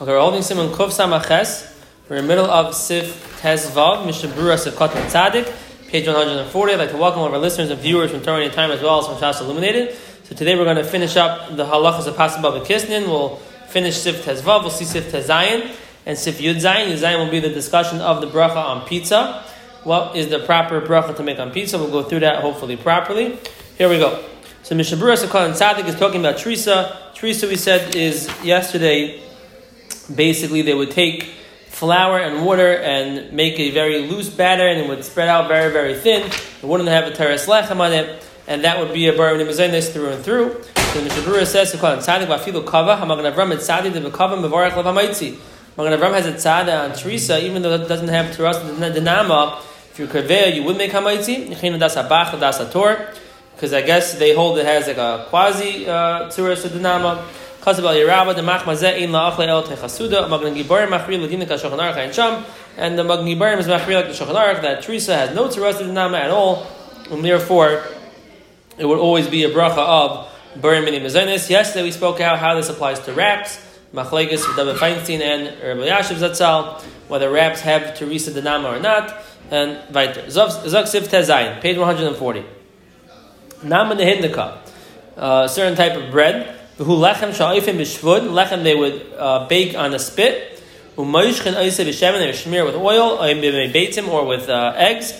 Okay, 0.00 0.10
we're 0.10 0.18
holding 0.18 0.42
Simon 0.42 0.70
Kuf 0.70 0.88
Samaches. 0.88 1.72
We're 2.08 2.16
in 2.16 2.22
the 2.24 2.28
middle 2.28 2.50
of 2.50 2.74
Sif 2.74 3.40
Tezvav, 3.40 4.04
Mishabura 4.04 4.58
Sifkat 4.58 4.88
Tzadik, 4.88 5.88
page 5.88 6.08
140. 6.08 6.72
I'd 6.72 6.78
like 6.80 6.90
to 6.90 6.96
welcome 6.96 7.20
all 7.20 7.28
of 7.28 7.32
our 7.32 7.38
listeners 7.38 7.70
and 7.70 7.80
viewers 7.80 8.10
from 8.10 8.20
Torah 8.20 8.48
Time 8.50 8.72
as 8.72 8.82
well 8.82 8.98
as 8.98 9.06
from 9.06 9.18
Shas 9.18 9.40
Illuminated. 9.40 9.96
So 10.24 10.34
today 10.34 10.56
we're 10.56 10.64
going 10.64 10.78
to 10.78 10.84
finish 10.84 11.14
up 11.16 11.56
the 11.56 11.64
halachas 11.64 12.08
of 12.08 12.16
Pasabah 12.16 12.66
Kisnin. 12.66 13.06
We'll 13.06 13.36
finish 13.68 13.96
Sif 13.96 14.24
Tezvav, 14.24 14.62
we'll 14.62 14.70
see 14.70 14.84
Sif 14.84 15.12
Tezayin, 15.12 15.72
and 16.06 16.18
Sif 16.18 16.40
Yud 16.40 16.56
Zayin. 16.56 16.88
Yud 16.88 16.98
Zayin 16.98 17.24
will 17.24 17.30
be 17.30 17.38
the 17.38 17.50
discussion 17.50 18.00
of 18.00 18.20
the 18.20 18.26
bracha 18.26 18.56
on 18.56 18.84
pizza. 18.88 19.44
What 19.84 20.16
is 20.16 20.28
the 20.28 20.40
proper 20.40 20.80
bracha 20.80 21.14
to 21.18 21.22
make 21.22 21.38
on 21.38 21.52
pizza? 21.52 21.78
We'll 21.78 21.92
go 21.92 22.02
through 22.02 22.20
that 22.20 22.42
hopefully 22.42 22.76
properly. 22.76 23.38
Here 23.78 23.88
we 23.88 23.98
go. 23.98 24.24
So 24.64 24.74
Mishabura 24.74 25.16
Sifkat 25.24 25.50
Tzadik 25.52 25.86
is 25.86 25.94
talking 25.94 26.18
about 26.18 26.38
Teresa. 26.38 27.12
Teresa, 27.14 27.46
we 27.46 27.54
said, 27.54 27.94
is 27.94 28.28
yesterday 28.42 29.20
basically 30.14 30.62
they 30.62 30.74
would 30.74 30.90
take 30.90 31.34
flour 31.68 32.18
and 32.18 32.46
water 32.46 32.76
and 32.76 33.32
make 33.32 33.58
a 33.58 33.70
very 33.70 34.06
loose 34.06 34.28
batter 34.28 34.66
and 34.66 34.80
it 34.80 34.88
would 34.88 35.04
spread 35.04 35.28
out 35.28 35.48
very, 35.48 35.72
very 35.72 35.94
thin. 35.94 36.22
It 36.22 36.66
wouldn't 36.66 36.88
have 36.88 37.04
a 37.04 37.10
teres 37.10 37.46
lechem 37.46 37.80
on 37.80 37.92
it, 37.92 38.24
and 38.46 38.64
that 38.64 38.78
would 38.78 38.92
be 38.92 39.08
a 39.08 39.16
bar 39.16 39.32
nimazenes 39.32 39.92
through 39.92 40.10
and 40.10 40.24
through. 40.24 40.62
So 40.62 41.00
the 41.00 41.08
Mishabura 41.08 41.44
says 41.46 41.72
to 41.72 41.78
call 41.78 41.96
tzadik 41.96 42.26
vafilu 42.26 42.64
kava 42.64 42.96
hamagan 42.96 43.32
avram 43.32 43.52
et 43.52 43.58
tzadik 43.58 43.92
the 43.92 44.00
bekava 44.00 44.38
mevarach 44.38 44.76
lev 44.76 44.84
hamaitzi. 44.84 45.36
Magan 45.76 45.98
avram 45.98 46.12
has 46.12 46.26
a 46.26 46.32
tzada 46.32 46.88
on 46.88 46.96
Teresa, 46.96 47.44
even 47.44 47.62
though 47.62 47.74
it 47.74 47.88
doesn't 47.88 48.08
have 48.08 48.34
teras 48.36 48.94
the 48.94 49.00
nama. 49.00 49.60
If 49.90 49.98
you're 49.98 50.08
kaveya, 50.08 50.54
you 50.54 50.62
would 50.62 50.76
make 50.76 50.92
hamaitzi. 50.92 51.48
Yechinu 51.48 51.80
das 51.80 51.96
habach 51.96 52.38
das 52.38 52.58
hator. 52.60 53.12
Because 53.54 53.72
I 53.72 53.82
guess 53.82 54.18
they 54.18 54.34
hold 54.34 54.58
it 54.58 54.66
has 54.66 54.86
like 54.86 54.98
a 54.98 55.26
quasi 55.28 55.86
uh, 55.86 56.28
teras 56.30 56.62
the. 56.62 57.24
In 57.66 57.70
and 57.70 57.78
the 62.98 63.04
Magna 63.04 63.24
Gibarim 63.24 63.58
is 63.58 63.66
Machri 63.66 63.94
like 63.94 64.06
the 64.06 64.12
Aruch, 64.12 64.60
that 64.60 64.82
Teresa 64.82 65.16
has 65.16 65.34
no 65.34 65.46
of 65.46 65.78
the 65.78 65.90
Nama 65.90 66.18
at 66.18 66.30
all, 66.30 66.66
and 67.10 67.24
therefore 67.24 67.82
it 68.76 68.84
would 68.84 68.98
always 68.98 69.28
be 69.28 69.44
a 69.44 69.50
bracha 69.50 69.78
of 69.78 70.28
Barim 70.60 70.84
Mini. 70.84 70.98
Yesterday 70.98 71.82
we 71.82 71.90
spoke 71.90 72.20
out 72.20 72.38
how 72.38 72.54
this 72.54 72.68
applies 72.68 73.00
to 73.00 73.14
wraps, 73.14 73.58
Machlekes 73.94 74.46
with 74.46 74.56
David 74.56 74.76
Feinstein 74.76 75.22
and 75.22 75.46
Rav 75.62 75.78
Elyashiv 75.78 76.16
Zatzal, 76.16 76.82
whether 77.08 77.30
wraps 77.30 77.62
have 77.62 77.96
Teresa 77.96 78.30
the 78.30 78.42
or 78.66 78.78
not, 78.78 79.24
and 79.50 79.78
weiter. 79.94 80.20
Zok 80.24 80.86
Sif 80.86 81.10
Tezayin, 81.10 81.62
page 81.62 81.78
140. 81.78 82.44
Nama 83.62 83.94
Nehidnika, 83.94 84.58
a 85.16 85.18
uh, 85.18 85.48
certain 85.48 85.74
type 85.74 85.96
of 85.96 86.10
bread, 86.10 86.60
who 86.78 86.96
lechem 86.96 87.30
sha'ifim 87.30 87.76
b'shvud, 87.78 88.28
lechem 88.30 88.62
they 88.62 88.74
would 88.74 89.06
uh, 89.16 89.46
bake 89.46 89.76
on 89.76 89.94
a 89.94 89.98
spit. 89.98 90.60
Umayishchen 90.96 91.54
oiseh 91.54 91.86
b'shemen, 91.86 92.18
they 92.18 92.26
would 92.26 92.34
smear 92.34 92.64
with 92.64 92.74
oil, 92.74 93.18
or 93.18 93.26
beitim, 93.26 94.08
or 94.08 94.26
with 94.26 94.48
uh, 94.48 94.72
eggs. 94.76 95.12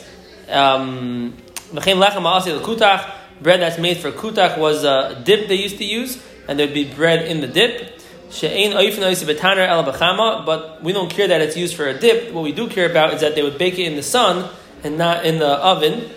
Um, 0.48 1.34
v'chein 1.72 2.02
lechem 2.02 2.22
ma'asi 2.22 2.58
kutach, 2.60 3.12
bread 3.40 3.60
that's 3.60 3.78
made 3.78 3.98
for 3.98 4.10
kutach 4.10 4.58
was 4.58 4.84
a 4.84 5.22
dip 5.24 5.48
they 5.48 5.56
used 5.56 5.78
to 5.78 5.84
use, 5.84 6.22
and 6.48 6.58
there 6.58 6.66
would 6.66 6.74
be 6.74 6.92
bread 6.92 7.26
in 7.26 7.40
the 7.40 7.46
dip. 7.46 8.00
She'ein 8.30 8.72
oifin 8.72 8.98
oiseh 8.98 9.32
b'taner 9.32 9.68
el 9.68 9.84
b'chama, 9.84 10.44
but 10.44 10.82
we 10.82 10.92
don't 10.92 11.10
care 11.10 11.28
that 11.28 11.40
it's 11.40 11.56
used 11.56 11.76
for 11.76 11.86
a 11.86 11.94
dip. 11.98 12.32
What 12.32 12.42
we 12.42 12.52
do 12.52 12.68
care 12.68 12.90
about 12.90 13.14
is 13.14 13.20
that 13.20 13.34
they 13.36 13.42
would 13.42 13.58
bake 13.58 13.78
it 13.78 13.86
in 13.86 13.94
the 13.96 14.02
sun 14.02 14.50
and 14.82 14.98
not 14.98 15.24
in 15.24 15.38
the 15.38 15.46
oven. 15.46 16.10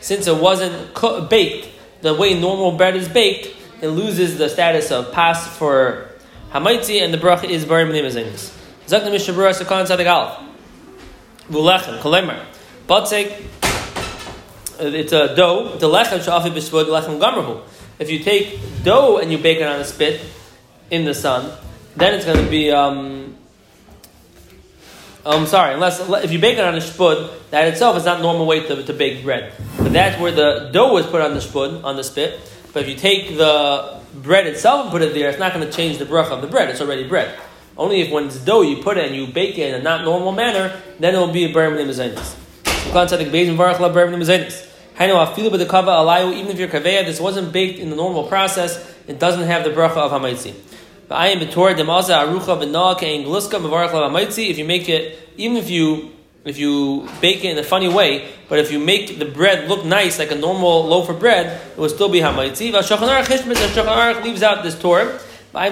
Since 0.00 0.26
it 0.26 0.36
wasn't 0.36 0.94
co- 0.94 1.22
baked, 1.22 1.68
the 2.00 2.14
way 2.14 2.38
normal 2.38 2.72
bread 2.72 2.96
is 2.96 3.08
baked, 3.08 3.54
it 3.80 3.88
loses 3.88 4.38
the 4.38 4.48
status 4.48 4.90
of 4.90 5.12
pas 5.12 5.46
for 5.56 6.08
hamaitzi, 6.52 7.02
and 7.02 7.12
the 7.12 7.18
bracha 7.18 7.44
is 7.44 7.64
barim 7.64 7.90
nimazenis. 7.90 8.54
Zakna 8.86 9.10
mishabura 9.10 9.52
sakan 9.54 9.86
sadik 9.86 10.06
alf. 10.06 10.38
Vulechem 11.50 11.98
kolemer. 12.00 12.44
Batzek. 12.86 13.44
It's 14.80 15.12
a 15.12 15.34
dough. 15.34 15.76
The 15.78 15.88
lechem 15.88 16.20
shafi 16.20 16.50
b'shvod 16.50 16.86
lechem 16.86 17.20
gamrahu. 17.20 17.62
If 17.98 18.10
you 18.10 18.20
take 18.20 18.60
dough 18.84 19.18
and 19.18 19.32
you 19.32 19.38
bake 19.38 19.58
it 19.58 19.66
on 19.66 19.80
a 19.80 19.84
spit 19.84 20.20
in 20.90 21.04
the 21.04 21.14
sun, 21.14 21.52
then 21.96 22.14
it's 22.14 22.24
going 22.24 22.44
to 22.44 22.50
be. 22.50 22.70
Um, 22.70 23.17
I'm 25.28 25.46
sorry, 25.46 25.74
unless 25.74 26.00
if 26.24 26.32
you 26.32 26.38
bake 26.38 26.56
it 26.56 26.64
on 26.64 26.74
a 26.74 26.80
spud, 26.80 27.30
that 27.50 27.68
itself 27.68 27.98
is 27.98 28.06
not 28.06 28.22
normal 28.22 28.46
way 28.46 28.66
to, 28.66 28.82
to 28.82 28.92
bake 28.94 29.22
bread. 29.22 29.52
But 29.76 29.92
that's 29.92 30.18
where 30.18 30.32
the 30.32 30.70
dough 30.72 30.94
was 30.94 31.06
put 31.06 31.20
on 31.20 31.34
the 31.34 31.42
spud, 31.42 31.84
on 31.84 31.96
the 31.96 32.04
spit. 32.04 32.40
But 32.72 32.84
if 32.84 32.88
you 32.88 32.94
take 32.94 33.36
the 33.36 34.00
bread 34.14 34.46
itself 34.46 34.84
and 34.84 34.90
put 34.90 35.02
it 35.02 35.12
there, 35.12 35.28
it's 35.28 35.38
not 35.38 35.52
going 35.52 35.66
to 35.66 35.72
change 35.72 35.98
the 35.98 36.06
bracha 36.06 36.30
of 36.30 36.40
the 36.40 36.46
bread. 36.46 36.70
It's 36.70 36.80
already 36.80 37.06
bread. 37.06 37.38
Only 37.76 38.00
if 38.00 38.10
when 38.10 38.28
it's 38.28 38.38
dough, 38.38 38.62
you 38.62 38.82
put 38.82 38.96
it 38.96 39.04
and 39.04 39.14
you 39.14 39.26
bake 39.26 39.58
it 39.58 39.68
in 39.68 39.74
a 39.78 39.82
not 39.82 40.02
normal 40.02 40.32
manner, 40.32 40.80
then 40.98 41.14
it 41.14 41.18
will 41.18 41.32
be 41.32 41.44
a 41.44 41.52
ber 41.52 41.70
mizainis. 41.72 42.34
Even 44.98 46.50
if 46.50 46.58
you're 46.58 46.68
kaveya, 46.68 47.04
this 47.04 47.20
wasn't 47.20 47.52
baked 47.52 47.78
in 47.78 47.90
the 47.90 47.96
normal 47.96 48.24
process, 48.24 48.94
it 49.06 49.18
doesn't 49.18 49.44
have 49.44 49.64
the 49.64 49.70
bracha 49.70 49.98
of 49.98 50.10
hamaitzi. 50.10 50.54
If 51.10 51.56
you 54.58 54.64
make 54.64 54.88
it, 54.88 55.18
even 55.36 55.56
if 55.56 55.70
you 55.70 56.10
if 56.44 56.58
you 56.58 57.08
bake 57.20 57.44
it 57.44 57.50
in 57.50 57.58
a 57.58 57.62
funny 57.62 57.88
way, 57.88 58.28
but 58.48 58.58
if 58.58 58.72
you 58.72 58.78
make 58.78 59.18
the 59.18 59.26
bread 59.26 59.68
look 59.68 59.84
nice 59.84 60.18
like 60.18 60.30
a 60.30 60.34
normal 60.34 60.86
loaf 60.86 61.08
of 61.08 61.18
bread, 61.18 61.60
it 61.72 61.78
will 61.78 61.88
still 61.88 62.08
be 62.08 62.20
hamaitzi. 62.20 62.72
Shulchan 62.72 64.24
leaves 64.24 64.42
out 64.42 64.62
this 64.62 64.78
Torah. 64.78 65.18
I 65.54 65.70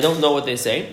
don't 0.00 0.20
know 0.20 0.32
what 0.32 0.44
they 0.44 0.56
say. 0.56 0.92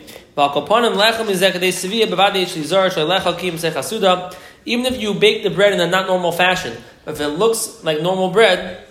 Even 4.66 4.86
if 4.86 5.02
you 5.02 5.14
bake 5.14 5.44
the 5.44 5.50
bread 5.50 5.74
in 5.74 5.82
a 5.82 5.88
not 5.88 6.08
normal 6.08 6.32
fashion, 6.32 6.78
if 7.06 7.20
it 7.20 7.28
looks 7.28 7.84
like 7.84 8.02
normal 8.02 8.30
bread, 8.30 8.86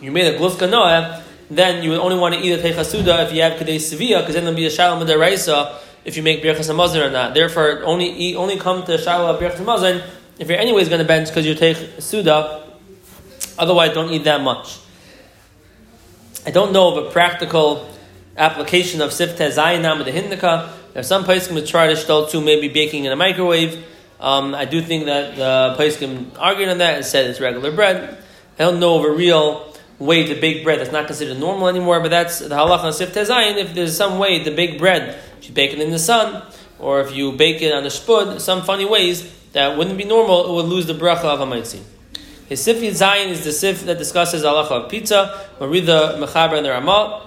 you 0.00 0.10
made 0.10 0.34
a 0.34 0.38
gluska 0.38 0.68
noah, 0.68 1.19
then 1.50 1.82
you 1.82 1.90
would 1.90 1.98
only 1.98 2.16
want 2.16 2.34
to 2.34 2.40
eat 2.40 2.52
a 2.52 2.58
techasuda 2.58 3.26
if 3.26 3.32
you 3.32 3.42
have 3.42 3.58
kadei 3.58 3.80
sevilla, 3.80 4.20
because 4.20 4.34
then 4.34 4.44
there'll 4.44 4.56
be 4.56 4.66
a 4.66 4.70
shalom 4.70 5.06
raisa 5.06 5.78
if 6.04 6.16
you 6.16 6.22
make 6.22 6.42
birchas 6.42 6.70
hamazon 6.70 7.06
or 7.06 7.10
not. 7.10 7.34
Therefore, 7.34 7.82
only 7.84 8.08
eat, 8.08 8.36
only 8.36 8.56
come 8.56 8.84
to 8.84 8.96
shalom 8.96 9.36
birchas 9.36 9.56
hamazon 9.56 10.02
if 10.38 10.48
you're 10.48 10.58
anyways 10.58 10.88
going 10.88 11.00
to 11.00 11.06
bench 11.06 11.28
because 11.28 11.44
you 11.44 11.54
take 11.54 11.76
suda. 11.98 12.66
Otherwise, 13.58 13.92
don't 13.92 14.10
eat 14.12 14.24
that 14.24 14.40
much. 14.40 14.78
I 16.46 16.50
don't 16.50 16.72
know 16.72 16.96
of 16.96 17.06
a 17.06 17.10
practical 17.10 17.90
application 18.36 19.02
of 19.02 19.10
sifte 19.10 19.36
zayinam 19.36 20.04
the 20.04 20.12
hindika. 20.12 20.72
There's 20.94 21.06
some 21.06 21.24
places 21.24 21.48
can 21.48 21.66
try 21.66 21.88
to 21.88 21.94
shtel 21.94 22.30
to 22.30 22.40
maybe 22.40 22.68
baking 22.68 23.04
in 23.04 23.12
a 23.12 23.16
microwave. 23.16 23.84
Um, 24.20 24.54
I 24.54 24.64
do 24.66 24.80
think 24.80 25.06
that 25.06 25.36
the 25.36 25.74
place 25.76 25.96
can 25.96 26.30
argue 26.38 26.68
on 26.68 26.78
that 26.78 26.96
and 26.96 27.04
said 27.04 27.28
it's 27.28 27.40
regular 27.40 27.72
bread. 27.72 28.18
I 28.58 28.62
don't 28.64 28.80
know 28.80 28.98
of 28.98 29.04
a 29.04 29.10
real 29.10 29.69
way 30.00 30.26
to 30.26 30.34
bake 30.34 30.64
bread 30.64 30.80
that's 30.80 30.90
not 30.90 31.06
considered 31.06 31.38
normal 31.38 31.68
anymore, 31.68 32.00
but 32.00 32.08
that's 32.08 32.40
the 32.40 32.48
halacha 32.48 32.92
sif 32.92 33.14
tezayin. 33.14 33.56
If 33.56 33.74
there's 33.74 33.96
some 33.96 34.18
way 34.18 34.42
to 34.42 34.50
bake 34.50 34.78
bread, 34.78 35.20
if 35.38 35.48
you 35.48 35.54
bake 35.54 35.72
it 35.72 35.80
in 35.80 35.90
the 35.90 35.98
sun, 35.98 36.42
or 36.80 37.00
if 37.00 37.14
you 37.14 37.32
bake 37.32 37.60
it 37.62 37.72
on 37.72 37.84
the 37.84 37.90
spud, 37.90 38.40
some 38.40 38.62
funny 38.62 38.86
ways 38.86 39.30
that 39.52 39.76
wouldn't 39.76 39.98
be 39.98 40.04
normal, 40.04 40.50
it 40.50 40.54
would 40.54 40.66
lose 40.66 40.86
the 40.86 40.94
bracha 40.94 41.24
of 41.24 41.38
hamaitzi. 41.38 41.82
His 42.48 42.62
sif 42.64 42.78
zayin 42.78 43.28
is 43.28 43.44
the 43.44 43.52
sif 43.52 43.84
that 43.84 43.98
discusses 43.98 44.42
halacha 44.42 44.70
of 44.70 44.90
pizza. 44.90 45.48
We'll 45.60 45.68
read 45.68 45.86
the 45.86 46.16
mechaber 46.18 46.56
and 46.56 46.64
the 46.64 46.70
ramah. 46.70 47.26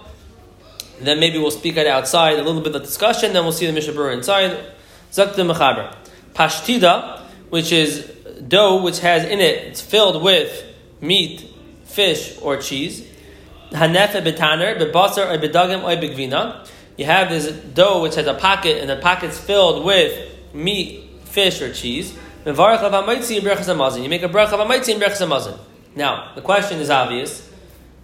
Then 0.99 1.19
maybe 1.19 1.37
we'll 1.37 1.51
speak 1.51 1.77
it 1.77 1.87
outside 1.87 2.39
a 2.39 2.43
little 2.43 2.61
bit 2.61 2.75
of 2.75 2.81
discussion. 2.81 3.33
Then 3.33 3.43
we'll 3.43 3.53
see 3.53 3.69
the 3.69 3.79
mishabur 3.79 4.13
inside. 4.13 4.57
Zak 5.11 5.35
the 5.35 5.43
mechaber. 5.43 5.95
Pashtida, 6.33 7.21
which 7.49 7.71
is 7.71 8.11
dough 8.47 8.81
which 8.81 8.99
has 8.99 9.23
in 9.23 9.39
it, 9.39 9.67
it's 9.67 9.81
filled 9.81 10.23
with 10.23 10.65
meat 10.99 11.52
fish, 11.93 12.37
or 12.41 12.57
cheese. 12.57 13.05
Hanefe 13.71 14.23
betaner, 14.23 14.77
bebasar, 14.79 15.31
or 15.31 15.37
bedagim, 15.37 15.83
or 15.83 15.95
begvina. 16.01 16.67
You 16.97 17.05
have 17.05 17.29
this 17.29 17.51
dough 17.51 18.01
which 18.01 18.15
has 18.15 18.27
a 18.27 18.33
pocket, 18.33 18.77
and 18.79 18.89
the 18.89 18.97
pocket's 18.97 19.39
filled 19.39 19.85
with 19.85 20.31
meat, 20.53 21.09
fish, 21.25 21.61
or 21.61 21.73
cheese. 21.73 22.13
You 22.45 22.51
make 22.51 22.61
a 22.61 22.65
bracha 22.65 22.83
of 22.83 22.91
amaitzi 22.91 23.37
and 23.39 23.45
brechas 25.01 25.21
amazon. 25.21 25.59
Now, 25.95 26.31
the 26.35 26.41
question 26.41 26.79
is 26.79 26.89
obvious. 26.89 27.49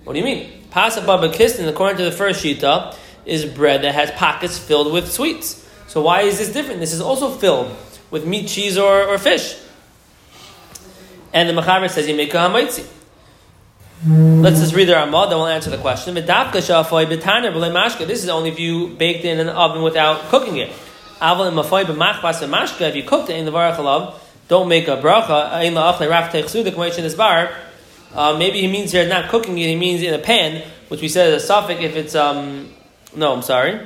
What 0.04 0.14
do 0.14 0.20
you 0.20 0.26
mean? 0.26 0.50
Pasa 0.70 1.02
baba 1.02 1.30
kistin, 1.30 1.68
according 1.68 1.98
to 1.98 2.06
the 2.06 2.12
first 2.12 2.44
shita, 2.44 2.96
is 3.26 3.46
bread 3.46 3.84
that 3.84 3.94
has 3.94 4.12
pockets 4.12 4.58
filled 4.58 4.94
with 4.94 5.12
sweets. 5.12 5.68
So 5.88 6.02
why 6.02 6.22
is 6.22 6.38
this 6.38 6.54
different? 6.54 6.80
This 6.80 6.94
is 6.94 7.02
also 7.02 7.32
filled 7.32 7.76
with 8.12 8.26
meat, 8.26 8.48
cheese, 8.48 8.78
or, 8.78 9.04
or 9.04 9.18
fish. 9.18 9.58
And 11.34 11.50
the 11.50 11.54
Machaber 11.54 11.90
says 11.90 12.08
you 12.08 12.16
make 12.16 12.34
a 12.34 12.38
hamaitzi. 12.38 12.88
Let's 14.08 14.62
just 14.62 14.74
read 14.74 14.88
the 14.88 14.94
Ramah, 14.94 15.28
then 15.28 15.38
we'll 15.38 15.48
answer 15.48 15.70
the 15.70 15.78
question. 15.78 16.16
This 16.16 16.24
is 18.24 18.30
only 18.30 18.50
if 18.50 18.58
you 18.58 18.88
baked 18.96 19.26
it 19.26 19.28
in 19.28 19.42
an 19.42 19.50
oven 19.50 19.82
without 19.82 20.22
cooking 20.30 20.56
it. 20.56 20.70
If 21.22 22.96
you 22.96 23.04
cooked 23.04 23.30
it 23.30 23.36
in 23.36 23.46
the 23.46 23.52
varachalav, 23.52 24.14
don't 24.48 24.70
make 24.70 24.88
a 24.88 24.96
bracha. 24.96 25.52
Uh, 28.16 28.38
maybe 28.38 28.62
he 28.62 28.68
means 28.68 28.94
here 28.94 29.06
not 29.06 29.30
cooking 29.30 29.58
it, 29.58 29.68
he 29.68 29.76
means 29.76 30.02
in 30.02 30.14
a 30.14 30.20
pan 30.20 30.64
which 30.88 31.02
we 31.02 31.10
said 31.10 31.34
is 31.34 31.44
a 31.44 31.46
suffix 31.46 31.82
if 31.82 31.98
it's 31.98 32.16
um 32.16 32.74
no, 33.14 33.34
I'm 33.34 33.42
sorry. 33.42 33.86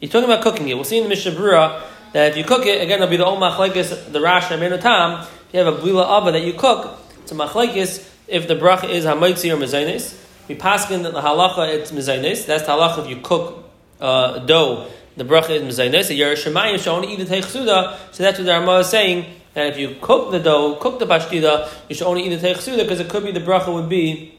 You're 0.00 0.10
talking 0.10 0.28
about 0.28 0.42
cooking 0.42 0.68
it. 0.68 0.74
We'll 0.74 0.82
see 0.82 0.96
in 0.96 1.04
the 1.04 1.08
Mishnah 1.08 1.32
Brura 1.32 1.84
that 2.14 2.32
if 2.32 2.36
you 2.36 2.42
cook 2.42 2.66
it, 2.66 2.82
again, 2.82 3.00
it'll 3.00 3.08
be 3.08 3.16
the 3.16 3.24
machlekes, 3.24 4.10
the 4.10 4.20
Rash 4.20 4.50
and 4.50 4.82
Tam. 4.82 5.20
If 5.20 5.54
you 5.54 5.60
have 5.60 5.72
a 5.72 5.78
blila 5.78 6.20
ava 6.20 6.32
that 6.32 6.42
you 6.42 6.54
cook, 6.54 6.98
it's 7.22 7.30
a 7.30 7.34
machlekes 7.36 8.09
if 8.30 8.48
the 8.48 8.54
bracha 8.54 8.88
is 8.88 9.04
hamaitzi 9.04 9.52
or 9.52 9.56
mezainis. 9.56 10.16
We 10.48 10.54
pass 10.54 10.90
in 10.90 11.02
the 11.02 11.12
halacha, 11.12 11.74
it's 11.74 11.92
mezainis. 11.92 12.46
That's 12.46 12.64
the 12.64 12.72
halacha 12.72 13.04
if 13.04 13.10
you 13.10 13.20
cook 13.22 13.64
uh, 14.00 14.38
dough, 14.40 14.90
the 15.16 15.24
bracha 15.24 15.50
is 15.50 15.62
mezainis. 15.62 16.08
The 16.08 16.20
Yerushalayim 16.20 16.78
should 16.78 16.88
only 16.88 17.12
eat 17.12 17.18
the 17.18 17.24
teichsuda. 17.24 17.98
So 18.12 18.22
that's 18.22 18.38
what 18.38 18.46
the 18.46 18.52
Rama 18.52 18.78
is 18.78 18.88
saying. 18.88 19.26
That 19.54 19.66
if 19.66 19.78
you 19.78 19.96
cook 20.00 20.30
the 20.30 20.38
dough, 20.38 20.76
cook 20.76 20.98
the 20.98 21.06
pashtida, 21.06 21.68
you 21.88 21.94
should 21.94 22.06
only 22.06 22.26
eat 22.26 22.36
the 22.36 22.48
teichsuda 22.48 22.78
because 22.78 23.00
it 23.00 23.08
could 23.08 23.24
be 23.24 23.32
the 23.32 23.40
bracha 23.40 23.72
would 23.72 23.88
be 23.88 24.38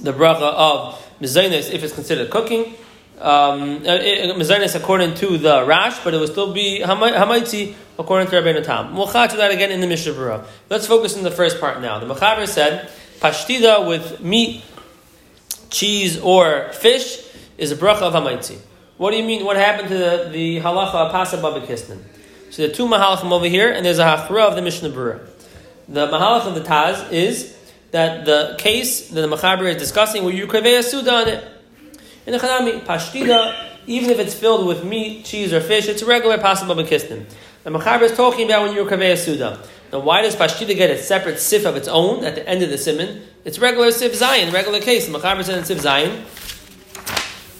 the 0.00 0.12
bracha 0.12 0.42
of 0.42 0.98
mezainis 1.20 1.72
if 1.72 1.82
it's 1.82 1.92
considered 1.92 2.30
cooking 2.30 2.74
um, 3.22 3.86
uh, 3.86 4.74
according 4.74 5.14
to 5.14 5.38
the 5.38 5.64
Rash, 5.64 6.02
but 6.02 6.12
it 6.12 6.18
will 6.18 6.26
still 6.26 6.52
be 6.52 6.80
Hamaitzi 6.84 7.74
according 7.98 8.28
to 8.28 8.36
Rabbeinu 8.36 8.64
Tam. 8.64 8.96
We'll 8.96 9.06
to 9.06 9.36
that 9.36 9.52
again 9.52 9.70
in 9.70 9.80
the 9.80 9.86
Mishnah 9.86 10.12
Berurah. 10.12 10.44
Let's 10.68 10.86
focus 10.86 11.16
on 11.16 11.22
the 11.22 11.30
first 11.30 11.60
part 11.60 11.80
now. 11.80 11.98
The 11.98 12.12
Mechaber 12.12 12.48
said, 12.48 12.90
Pashtida 13.20 13.86
with 13.86 14.20
meat, 14.20 14.64
cheese, 15.70 16.18
or 16.20 16.72
fish 16.72 17.24
is 17.56 17.70
a 17.70 17.76
bracha 17.76 18.02
of 18.02 18.14
Hamaitzi. 18.14 18.58
What 18.96 19.12
do 19.12 19.16
you 19.16 19.24
mean? 19.24 19.44
What 19.44 19.56
happened 19.56 19.88
to 19.88 19.98
the, 19.98 20.28
the 20.32 20.60
halacha 20.60 21.10
pasa 21.10 21.36
babakistan? 21.38 22.02
So 22.50 22.66
the 22.66 22.72
two 22.72 22.86
mahalachim 22.86 23.30
over 23.30 23.46
here, 23.46 23.70
and 23.70 23.86
there's 23.86 23.98
a 23.98 24.04
hachra 24.04 24.48
of 24.48 24.56
the 24.56 24.62
Mishnah 24.62 24.90
Berurah. 24.90 25.26
The 25.88 26.08
mahalach 26.08 26.46
of 26.46 26.54
the 26.54 26.60
Taz 26.60 27.10
is 27.12 27.56
that 27.92 28.24
the 28.24 28.56
case 28.58 29.10
that 29.10 29.20
the 29.20 29.28
Mechaber 29.28 29.64
is 29.64 29.76
discussing 29.76 30.24
where 30.24 30.34
you 30.34 30.46
krevei 30.46 30.78
a 30.78 30.82
suda 30.82 31.12
on 31.12 31.28
it. 31.28 31.51
In 32.24 32.32
the 32.32 32.38
Chanami, 32.38 32.80
pashtida, 32.84 33.52
even 33.88 34.08
if 34.10 34.20
it's 34.20 34.32
filled 34.32 34.64
with 34.64 34.84
meat, 34.84 35.24
cheese, 35.24 35.52
or 35.52 35.60
fish, 35.60 35.88
it's 35.88 36.02
a 36.02 36.06
regular 36.06 36.38
possible 36.38 36.76
bekistin. 36.76 37.24
The 37.64 37.70
Machaber 37.70 38.02
is 38.02 38.12
talking 38.16 38.46
about 38.46 38.62
when 38.62 38.76
you're 38.76 38.88
kaveya 38.88 39.18
suda. 39.18 39.58
Now, 39.92 39.98
why 39.98 40.22
does 40.22 40.36
pashtida 40.36 40.76
get 40.76 40.90
a 40.90 40.98
separate 40.98 41.40
sif 41.40 41.66
of 41.66 41.74
its 41.74 41.88
own 41.88 42.24
at 42.24 42.36
the 42.36 42.48
end 42.48 42.62
of 42.62 42.70
the 42.70 42.78
simon? 42.78 43.22
It's 43.44 43.58
regular 43.58 43.90
sif 43.90 44.12
zayin, 44.12 44.52
regular 44.52 44.80
case. 44.80 45.08
The 45.08 45.18
Machaber 45.18 45.42
says 45.42 45.58
in 45.58 45.64
sif 45.64 45.84
zayin. 45.84 46.20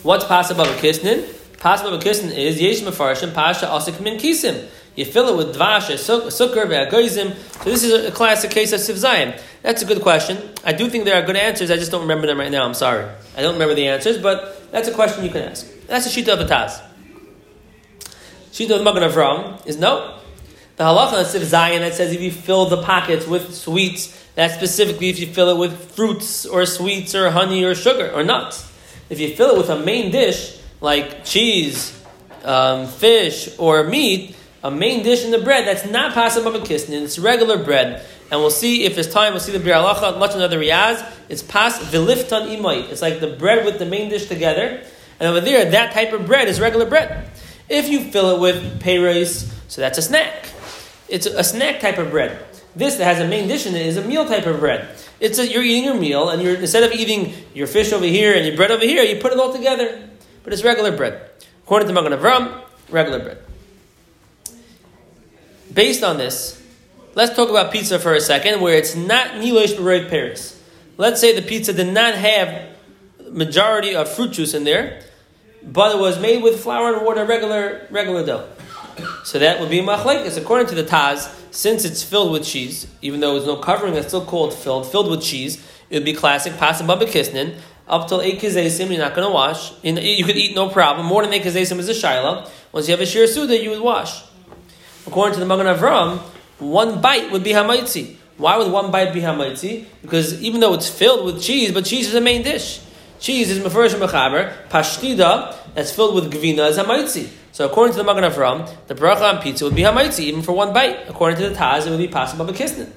What's 0.04 0.24
possible 0.26 0.64
bekistin? 0.64 1.26
Possible 1.58 1.98
bekistin 1.98 2.32
is 2.32 2.60
yesh 2.60 2.82
mefarshim 2.82 3.34
pasha 3.34 3.66
asik 3.66 4.00
min 4.00 4.16
kisim. 4.16 4.68
You 4.94 5.06
fill 5.06 5.28
it 5.28 5.36
with 5.36 5.56
dvash, 5.56 5.88
sukkar, 5.90 6.66
ve'agoizim. 6.66 7.34
So 7.62 7.70
this 7.70 7.82
is 7.82 8.06
a 8.06 8.10
classic 8.10 8.50
case 8.50 8.72
of 8.72 8.80
sif 8.80 8.96
zayin. 8.96 9.40
That's 9.62 9.82
a 9.82 9.86
good 9.86 10.02
question. 10.02 10.50
I 10.64 10.72
do 10.72 10.90
think 10.90 11.04
there 11.04 11.22
are 11.22 11.24
good 11.24 11.36
answers. 11.36 11.70
I 11.70 11.76
just 11.76 11.90
don't 11.90 12.02
remember 12.02 12.26
them 12.26 12.38
right 12.38 12.50
now. 12.50 12.64
I'm 12.64 12.74
sorry. 12.74 13.08
I 13.36 13.40
don't 13.40 13.54
remember 13.54 13.74
the 13.74 13.88
answers, 13.88 14.18
but 14.18 14.70
that's 14.70 14.88
a 14.88 14.92
question 14.92 15.24
you 15.24 15.30
can 15.30 15.42
ask. 15.42 15.66
That's 15.86 16.06
a 16.06 16.10
shita 16.10 16.32
of 16.34 16.40
a 16.40 16.44
taz. 16.44 16.82
Shita 18.52 18.76
of 18.76 18.84
Magen 18.84 19.02
Avram 19.02 19.66
is 19.66 19.78
no. 19.78 20.18
The 20.76 20.84
halacha 20.84 21.20
of 21.20 21.26
Sif 21.26 21.42
Zayin 21.42 21.80
that 21.80 21.94
says 21.94 22.12
if 22.12 22.20
you 22.20 22.30
fill 22.30 22.66
the 22.66 22.82
pockets 22.82 23.26
with 23.26 23.54
sweets, 23.54 24.18
that's 24.34 24.54
specifically 24.54 25.08
if 25.08 25.18
you 25.18 25.26
fill 25.26 25.48
it 25.50 25.58
with 25.58 25.92
fruits 25.92 26.44
or 26.44 26.66
sweets 26.66 27.14
or 27.14 27.30
honey 27.30 27.64
or 27.64 27.74
sugar 27.74 28.10
or 28.10 28.22
nuts. 28.22 28.70
If 29.08 29.20
you 29.20 29.34
fill 29.34 29.54
it 29.54 29.58
with 29.58 29.70
a 29.70 29.78
main 29.78 30.10
dish 30.10 30.58
like 30.80 31.24
cheese, 31.24 31.98
um, 32.44 32.86
fish, 32.86 33.58
or 33.58 33.84
meat, 33.84 34.36
a 34.62 34.70
main 34.70 35.02
dish 35.02 35.24
in 35.24 35.30
the 35.30 35.38
bread 35.38 35.66
that's 35.66 35.84
not 35.84 36.14
pasam 36.14 36.44
kisnin, 36.64 37.02
it's 37.02 37.18
regular 37.18 37.62
bread. 37.62 38.04
And 38.30 38.40
we'll 38.40 38.50
see 38.50 38.84
if 38.84 38.96
it's 38.96 39.12
time, 39.12 39.32
we'll 39.32 39.40
see 39.40 39.52
the 39.52 39.58
Biur 39.58 39.74
Halacha, 39.74 40.18
much 40.18 40.34
another 40.34 40.58
Riyaz. 40.58 41.06
It's 41.28 41.42
pas 41.42 41.78
viliftan 41.78 42.56
imait. 42.56 42.90
It's 42.90 43.02
like 43.02 43.20
the 43.20 43.28
bread 43.28 43.66
with 43.66 43.78
the 43.78 43.86
main 43.86 44.08
dish 44.08 44.26
together. 44.26 44.82
And 45.20 45.28
over 45.28 45.40
there, 45.40 45.70
that 45.70 45.92
type 45.92 46.12
of 46.12 46.26
bread 46.26 46.48
is 46.48 46.60
regular 46.60 46.86
bread. 46.86 47.28
If 47.68 47.88
you 47.88 48.10
fill 48.10 48.36
it 48.36 48.40
with 48.40 48.80
payrace, 48.80 49.52
so 49.68 49.80
that's 49.80 49.98
a 49.98 50.02
snack. 50.02 50.46
It's 51.08 51.26
a 51.26 51.44
snack 51.44 51.80
type 51.80 51.98
of 51.98 52.10
bread. 52.10 52.38
This 52.74 52.96
that 52.96 53.04
has 53.04 53.20
a 53.20 53.28
main 53.28 53.48
dish 53.48 53.66
in 53.66 53.74
it 53.74 53.84
is 53.84 53.98
a 53.98 54.04
meal 54.04 54.26
type 54.26 54.46
of 54.46 54.60
bread. 54.60 54.88
It's 55.20 55.38
a, 55.38 55.46
you're 55.46 55.62
eating 55.62 55.84
your 55.84 55.94
meal, 55.94 56.30
and 56.30 56.42
you're 56.42 56.56
instead 56.56 56.84
of 56.84 56.92
eating 56.92 57.34
your 57.52 57.66
fish 57.66 57.92
over 57.92 58.06
here 58.06 58.34
and 58.34 58.46
your 58.46 58.56
bread 58.56 58.70
over 58.70 58.84
here, 58.84 59.02
you 59.02 59.20
put 59.20 59.32
it 59.32 59.38
all 59.38 59.52
together. 59.52 60.08
But 60.42 60.52
it's 60.52 60.64
regular 60.64 60.96
bread. 60.96 61.30
According 61.64 61.88
to 61.88 61.94
Magen 61.94 62.18
Avram, 62.18 62.62
regular 62.88 63.20
bread. 63.20 63.38
Based 65.72 66.02
on 66.02 66.18
this, 66.18 66.60
let's 67.14 67.34
talk 67.36 67.48
about 67.48 67.72
pizza 67.72 67.98
for 67.98 68.14
a 68.14 68.20
second, 68.20 68.60
where 68.60 68.76
it's 68.76 68.96
not 68.96 69.28
nilosh 69.32 69.74
beroid 69.74 70.10
Paris. 70.10 70.60
Let's 70.96 71.20
say 71.20 71.34
the 71.34 71.42
pizza 71.42 71.72
did 71.72 71.92
not 71.92 72.14
have 72.14 72.76
majority 73.30 73.94
of 73.94 74.12
fruit 74.12 74.32
juice 74.32 74.54
in 74.54 74.64
there, 74.64 75.02
but 75.62 75.94
it 75.94 76.00
was 76.00 76.18
made 76.18 76.42
with 76.42 76.60
flour 76.60 76.94
and 76.94 77.06
water, 77.06 77.24
regular 77.24 77.86
regular 77.90 78.26
dough. 78.26 78.48
So 79.24 79.38
that 79.38 79.60
would 79.60 79.70
be 79.70 79.80
machlekes. 79.80 80.36
According 80.36 80.66
to 80.68 80.74
the 80.74 80.84
Taz, 80.84 81.32
since 81.52 81.84
it's 81.84 82.02
filled 82.02 82.32
with 82.32 82.44
cheese, 82.44 82.86
even 83.00 83.20
though 83.20 83.34
there's 83.34 83.46
no 83.46 83.56
covering, 83.56 83.94
it's 83.94 84.08
still 84.08 84.24
called 84.24 84.52
filled, 84.52 84.90
filled 84.90 85.10
with 85.10 85.22
cheese. 85.22 85.64
It 85.88 85.96
would 85.96 86.04
be 86.04 86.12
classic 86.12 86.56
pasta 86.58 86.84
babakisnin. 86.84 87.56
Up 87.88 88.08
till 88.08 88.20
eight 88.20 88.40
kizesim, 88.40 88.90
you're 88.90 88.98
not 88.98 89.14
going 89.14 89.26
to 89.26 89.32
wash. 89.32 89.72
You 89.82 90.24
could 90.24 90.36
eat 90.36 90.54
no 90.54 90.68
problem. 90.68 91.06
More 91.06 91.22
than 91.22 91.32
eight 91.32 91.42
kizesim 91.42 91.78
is 91.78 91.88
a 91.88 91.92
shaila. 91.92 92.48
Once 92.72 92.88
you 92.88 92.92
have 92.92 93.00
a 93.00 93.06
shir 93.06 93.24
you 93.24 93.70
would 93.70 93.80
wash. 93.80 94.22
According 95.06 95.34
to 95.34 95.40
the 95.40 95.46
Magen 95.46 95.66
Avram, 95.66 96.18
one 96.58 97.00
bite 97.00 97.30
would 97.32 97.42
be 97.42 97.50
hamaitzi. 97.50 98.16
Why 98.36 98.56
would 98.56 98.70
one 98.70 98.90
bite 98.90 99.12
be 99.12 99.20
hamaitzi? 99.20 99.86
Because 100.00 100.40
even 100.42 100.60
though 100.60 100.74
it's 100.74 100.88
filled 100.88 101.24
with 101.24 101.42
cheese, 101.42 101.72
but 101.72 101.84
cheese 101.84 102.06
is 102.06 102.12
the 102.12 102.20
main 102.20 102.42
dish. 102.42 102.80
Cheese 103.18 103.50
is 103.50 103.64
mefurish 103.64 103.94
mechaber. 103.94 104.52
Pashtida 104.68 105.56
that's 105.74 105.92
filled 105.92 106.14
with 106.14 106.32
gvina 106.32 106.68
is 106.70 106.78
hamaitzi. 106.78 107.28
So 107.52 107.66
according 107.66 107.92
to 107.92 107.98
the 107.98 108.04
Magen 108.04 108.30
Avram, 108.30 108.68
the 108.86 108.94
bracha 108.94 109.34
on 109.34 109.42
pizza 109.42 109.64
would 109.64 109.74
be 109.74 109.82
hamaitzi 109.82 110.20
even 110.20 110.42
for 110.42 110.52
one 110.52 110.72
bite. 110.72 111.08
According 111.08 111.38
to 111.38 111.48
the 111.50 111.54
Taz, 111.54 111.86
it 111.86 111.90
would 111.90 111.98
be 111.98 112.08
possible 112.08 112.46
kisnin. 112.46 112.90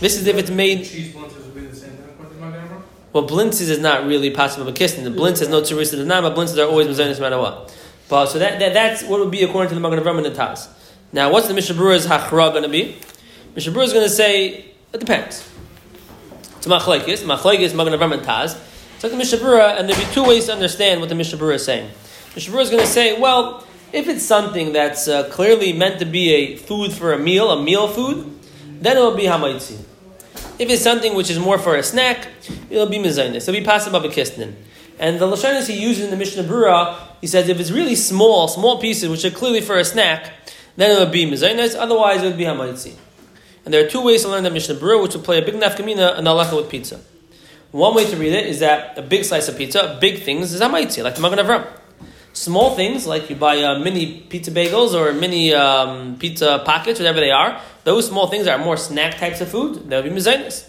This 0.00 0.16
is 0.16 0.26
if 0.26 0.36
it's 0.36 0.50
made. 0.50 0.84
Cheese 0.84 1.14
would 1.14 1.54
be 1.54 1.60
the 1.60 1.76
same 1.76 1.92
according 1.92 2.34
to 2.34 2.40
the 2.40 2.46
Magen 2.46 2.68
Avram. 2.68 2.82
Well, 3.12 3.28
blintzes 3.28 3.68
is 3.68 3.78
not 3.78 4.06
really 4.06 4.30
possible 4.30 4.72
kisnin. 4.72 5.04
The 5.04 5.10
blintzes 5.10 5.40
has 5.40 5.48
no 5.48 5.60
tzurisa 5.60 5.98
the 5.98 6.04
but 6.04 6.34
blintzes 6.34 6.58
are 6.58 6.68
always 6.68 6.86
mizanis 6.86 7.16
no 7.16 7.20
matter 7.20 7.38
what. 7.38 7.76
But 8.08 8.26
so 8.26 8.38
that, 8.38 8.58
that 8.58 8.72
that's 8.74 9.02
what 9.04 9.20
would 9.20 9.30
be 9.30 9.42
according 9.42 9.68
to 9.68 9.74
the 9.74 9.80
Magen 9.80 10.00
Avram 10.00 10.16
and 10.16 10.26
the 10.26 10.30
Taz. 10.30 10.68
Now, 11.14 11.30
what's 11.30 11.46
the 11.46 11.54
Mishnah 11.54 11.76
Berurah's 11.76 12.08
hachra 12.08 12.50
going 12.50 12.64
to 12.64 12.68
be? 12.68 12.96
Is 13.54 13.68
going 13.68 13.86
to 13.86 14.08
say 14.08 14.72
it 14.92 14.98
depends. 14.98 15.48
It's 16.56 16.66
magen 16.66 17.92
avram 17.92 18.12
and 18.12 18.22
taz. 18.22 18.60
Like 19.00 19.12
the 19.12 19.18
Mishnah 19.18 19.38
Berurah, 19.38 19.78
and 19.78 19.88
there'll 19.88 20.04
be 20.04 20.12
two 20.12 20.24
ways 20.24 20.46
to 20.46 20.52
understand 20.52 20.98
what 20.98 21.08
the 21.08 21.14
Mishnah 21.14 21.38
Berurah 21.38 21.54
is 21.54 21.64
saying. 21.64 21.88
Mishnah 22.34 22.52
Berurah 22.52 22.62
is 22.62 22.70
going 22.70 22.82
to 22.82 22.88
say, 22.88 23.20
well, 23.20 23.64
if 23.92 24.08
it's 24.08 24.24
something 24.24 24.72
that's 24.72 25.06
uh, 25.06 25.28
clearly 25.28 25.72
meant 25.72 26.00
to 26.00 26.04
be 26.04 26.32
a 26.32 26.56
food 26.56 26.92
for 26.92 27.12
a 27.12 27.18
meal, 27.18 27.48
a 27.52 27.62
meal 27.62 27.86
food, 27.86 28.36
then 28.80 28.96
it 28.96 29.00
will 29.00 29.14
be 29.14 29.24
hamaitzi. 29.24 29.78
If 30.58 30.68
it's 30.68 30.82
something 30.82 31.14
which 31.14 31.30
is 31.30 31.38
more 31.38 31.58
for 31.58 31.76
a 31.76 31.84
snack, 31.84 32.26
it'll 32.70 32.88
be 32.88 32.98
mizainis. 32.98 33.48
It'll 33.48 33.54
be 33.54 34.08
kisnin. 34.08 34.54
And 34.98 35.20
the 35.20 35.26
lashonis 35.26 35.68
he 35.68 35.80
uses 35.80 36.06
in 36.06 36.10
the 36.10 36.16
Mishnah 36.16 36.42
he 37.20 37.28
says 37.28 37.48
if 37.48 37.60
it's 37.60 37.70
really 37.70 37.94
small, 37.94 38.48
small 38.48 38.80
pieces 38.80 39.08
which 39.08 39.24
are 39.24 39.30
clearly 39.30 39.60
for 39.60 39.76
a 39.78 39.84
snack, 39.84 40.32
then 40.76 40.96
it 40.96 41.00
would 41.00 41.12
be 41.12 41.26
mezainis, 41.26 41.76
otherwise 41.78 42.22
it 42.22 42.26
would 42.26 42.38
be 42.38 42.44
hamaitzi. 42.44 42.94
And 43.64 43.72
there 43.72 43.84
are 43.84 43.88
two 43.88 44.02
ways 44.02 44.22
to 44.22 44.28
learn 44.28 44.44
the 44.44 44.50
Mishnah 44.50 44.74
Berurah, 44.74 45.02
which 45.02 45.14
will 45.14 45.22
play 45.22 45.38
a 45.38 45.42
big 45.42 45.54
nafkamina 45.54 46.18
and 46.18 46.26
halacha 46.26 46.56
with 46.56 46.68
pizza. 46.68 47.00
One 47.70 47.94
way 47.94 48.08
to 48.08 48.16
read 48.16 48.32
it 48.32 48.46
is 48.46 48.60
that 48.60 48.96
a 48.98 49.02
big 49.02 49.24
slice 49.24 49.48
of 49.48 49.56
pizza, 49.56 49.98
big 50.00 50.22
things, 50.22 50.52
is 50.52 50.60
hamaitzi, 50.60 51.02
like 51.02 51.16
the 51.16 51.20
Magen 51.20 51.38
Avram. 51.38 51.66
Small 52.32 52.74
things, 52.76 53.06
like 53.06 53.30
you 53.30 53.36
buy 53.36 53.62
uh, 53.62 53.78
mini 53.78 54.20
pizza 54.20 54.50
bagels 54.50 54.92
or 54.92 55.12
mini 55.12 55.54
um, 55.54 56.16
pizza 56.18 56.62
pockets, 56.64 56.98
whatever 56.98 57.20
they 57.20 57.30
are, 57.30 57.60
those 57.84 58.08
small 58.08 58.26
things 58.26 58.46
are 58.46 58.58
more 58.58 58.76
snack 58.76 59.18
types 59.18 59.40
of 59.40 59.48
food, 59.48 59.88
they'll 59.88 60.02
be 60.02 60.10
mezainis. 60.10 60.68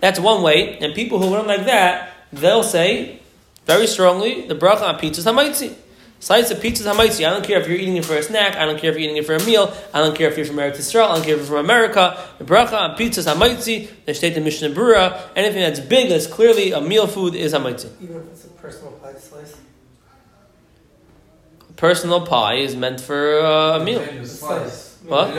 That's 0.00 0.20
one 0.20 0.42
way, 0.42 0.78
and 0.78 0.94
people 0.94 1.18
who 1.18 1.26
learn 1.26 1.46
like 1.46 1.66
that, 1.66 2.10
they'll 2.32 2.62
say 2.62 3.20
very 3.66 3.86
strongly, 3.86 4.46
the 4.46 4.54
bracha 4.54 4.82
on 4.82 4.98
pizza 4.98 5.20
is 5.20 5.26
hamaitzi. 5.26 5.74
Slice 6.20 6.50
of 6.50 6.60
pizza 6.60 6.86
is 6.86 6.94
hamaitzi. 6.94 7.26
I 7.26 7.30
don't 7.30 7.42
care 7.44 7.58
if 7.58 7.66
you're 7.66 7.78
eating 7.78 7.96
it 7.96 8.04
for 8.04 8.14
a 8.14 8.22
snack. 8.22 8.54
I 8.54 8.66
don't 8.66 8.78
care 8.78 8.90
if 8.90 8.96
you're 8.96 9.04
eating 9.04 9.16
it 9.16 9.24
for 9.24 9.34
a 9.34 9.44
meal. 9.44 9.74
I 9.94 10.00
don't 10.00 10.14
care 10.14 10.28
if 10.30 10.36
you're 10.36 10.44
from 10.44 10.56
Eretz 10.56 10.76
Yisrael. 10.76 11.08
I 11.08 11.14
don't 11.14 11.24
care 11.24 11.32
if 11.32 11.40
you're 11.40 11.46
from 11.46 11.64
America. 11.64 12.22
The 12.36 12.44
bracha 12.44 12.74
on 12.74 12.94
pizza 12.94 13.20
is 13.20 13.26
hamaitzi. 13.26 13.88
The 14.04 14.12
state 14.12 14.34
the 14.34 14.42
Mishnah 14.42 14.68
Berurah. 14.70 15.18
Anything 15.34 15.60
that's 15.60 15.80
big, 15.80 16.10
that's 16.10 16.26
clearly 16.26 16.72
a 16.72 16.80
meal 16.80 17.06
food, 17.06 17.34
is 17.34 17.54
hamaitzi. 17.54 17.90
Even 18.02 18.16
if 18.16 18.26
it's 18.28 18.44
a 18.44 18.48
personal 18.48 18.92
pie 18.92 19.14
slice. 19.14 19.56
Personal 21.76 22.26
pie 22.26 22.56
is 22.56 22.76
meant 22.76 23.00
for 23.00 23.40
uh, 23.40 23.78
a 23.78 23.84
meal. 23.84 24.04
Slice. 24.26 24.98
What? 25.06 25.34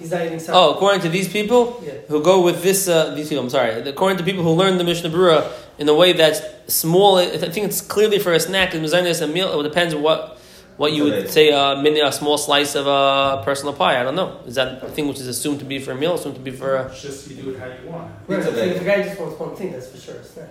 He's 0.00 0.10
not 0.10 0.24
eating 0.24 0.40
Oh, 0.48 0.72
according 0.74 1.02
to 1.02 1.10
these 1.10 1.28
people 1.28 1.82
Yeah. 1.84 1.92
who 2.08 2.22
go 2.22 2.40
with 2.40 2.62
this, 2.62 2.88
uh, 2.88 3.14
these 3.14 3.28
people. 3.28 3.44
I'm 3.44 3.50
sorry. 3.50 3.70
According 3.88 4.16
to 4.18 4.24
people 4.24 4.42
who 4.42 4.52
learn 4.52 4.78
the 4.78 4.84
Mishnah 4.84 5.10
Berurah 5.10 5.46
in 5.78 5.86
a 5.88 5.94
way 5.94 6.14
that's 6.14 6.40
small, 6.68 7.18
I 7.18 7.36
think 7.36 7.66
it's 7.66 7.82
clearly 7.82 8.18
for 8.18 8.32
a 8.32 8.40
snack. 8.40 8.74
It's 8.74 9.20
a 9.20 9.26
meal. 9.28 9.60
It 9.60 9.62
depends 9.62 9.94
what 9.94 10.38
what 10.78 10.94
you 10.94 11.04
would 11.04 11.28
say 11.28 11.52
uh, 11.52 11.76
mini, 11.82 12.00
a 12.00 12.10
small 12.10 12.38
slice 12.38 12.74
of 12.74 12.86
a 12.86 12.90
uh, 12.90 13.44
personal 13.44 13.74
pie. 13.74 14.00
I 14.00 14.02
don't 14.02 14.16
know. 14.16 14.38
Is 14.46 14.54
that 14.54 14.82
a 14.82 14.88
thing 14.88 15.06
which 15.08 15.20
is 15.20 15.28
assumed 15.28 15.58
to 15.58 15.66
be 15.66 15.78
for 15.78 15.92
a 15.92 15.94
meal, 15.94 16.14
assumed 16.14 16.36
to 16.36 16.40
be 16.40 16.50
for 16.50 16.76
a. 16.76 16.86
It's 16.86 17.02
just 17.02 17.28
you 17.30 17.36
do 17.42 17.50
it 17.50 17.58
how 17.58 17.66
you 17.66 17.90
want. 17.90 18.10
Right, 18.26 18.42
so 18.42 18.48
if 18.48 18.54
bagel. 18.54 18.78
the 18.78 18.84
guy 18.86 19.02
just 19.02 19.20
wants 19.20 19.38
one 19.38 19.54
thing, 19.54 19.72
that's 19.72 19.88
for 19.88 19.98
sure 19.98 20.14
a 20.16 20.24
snack. 20.24 20.48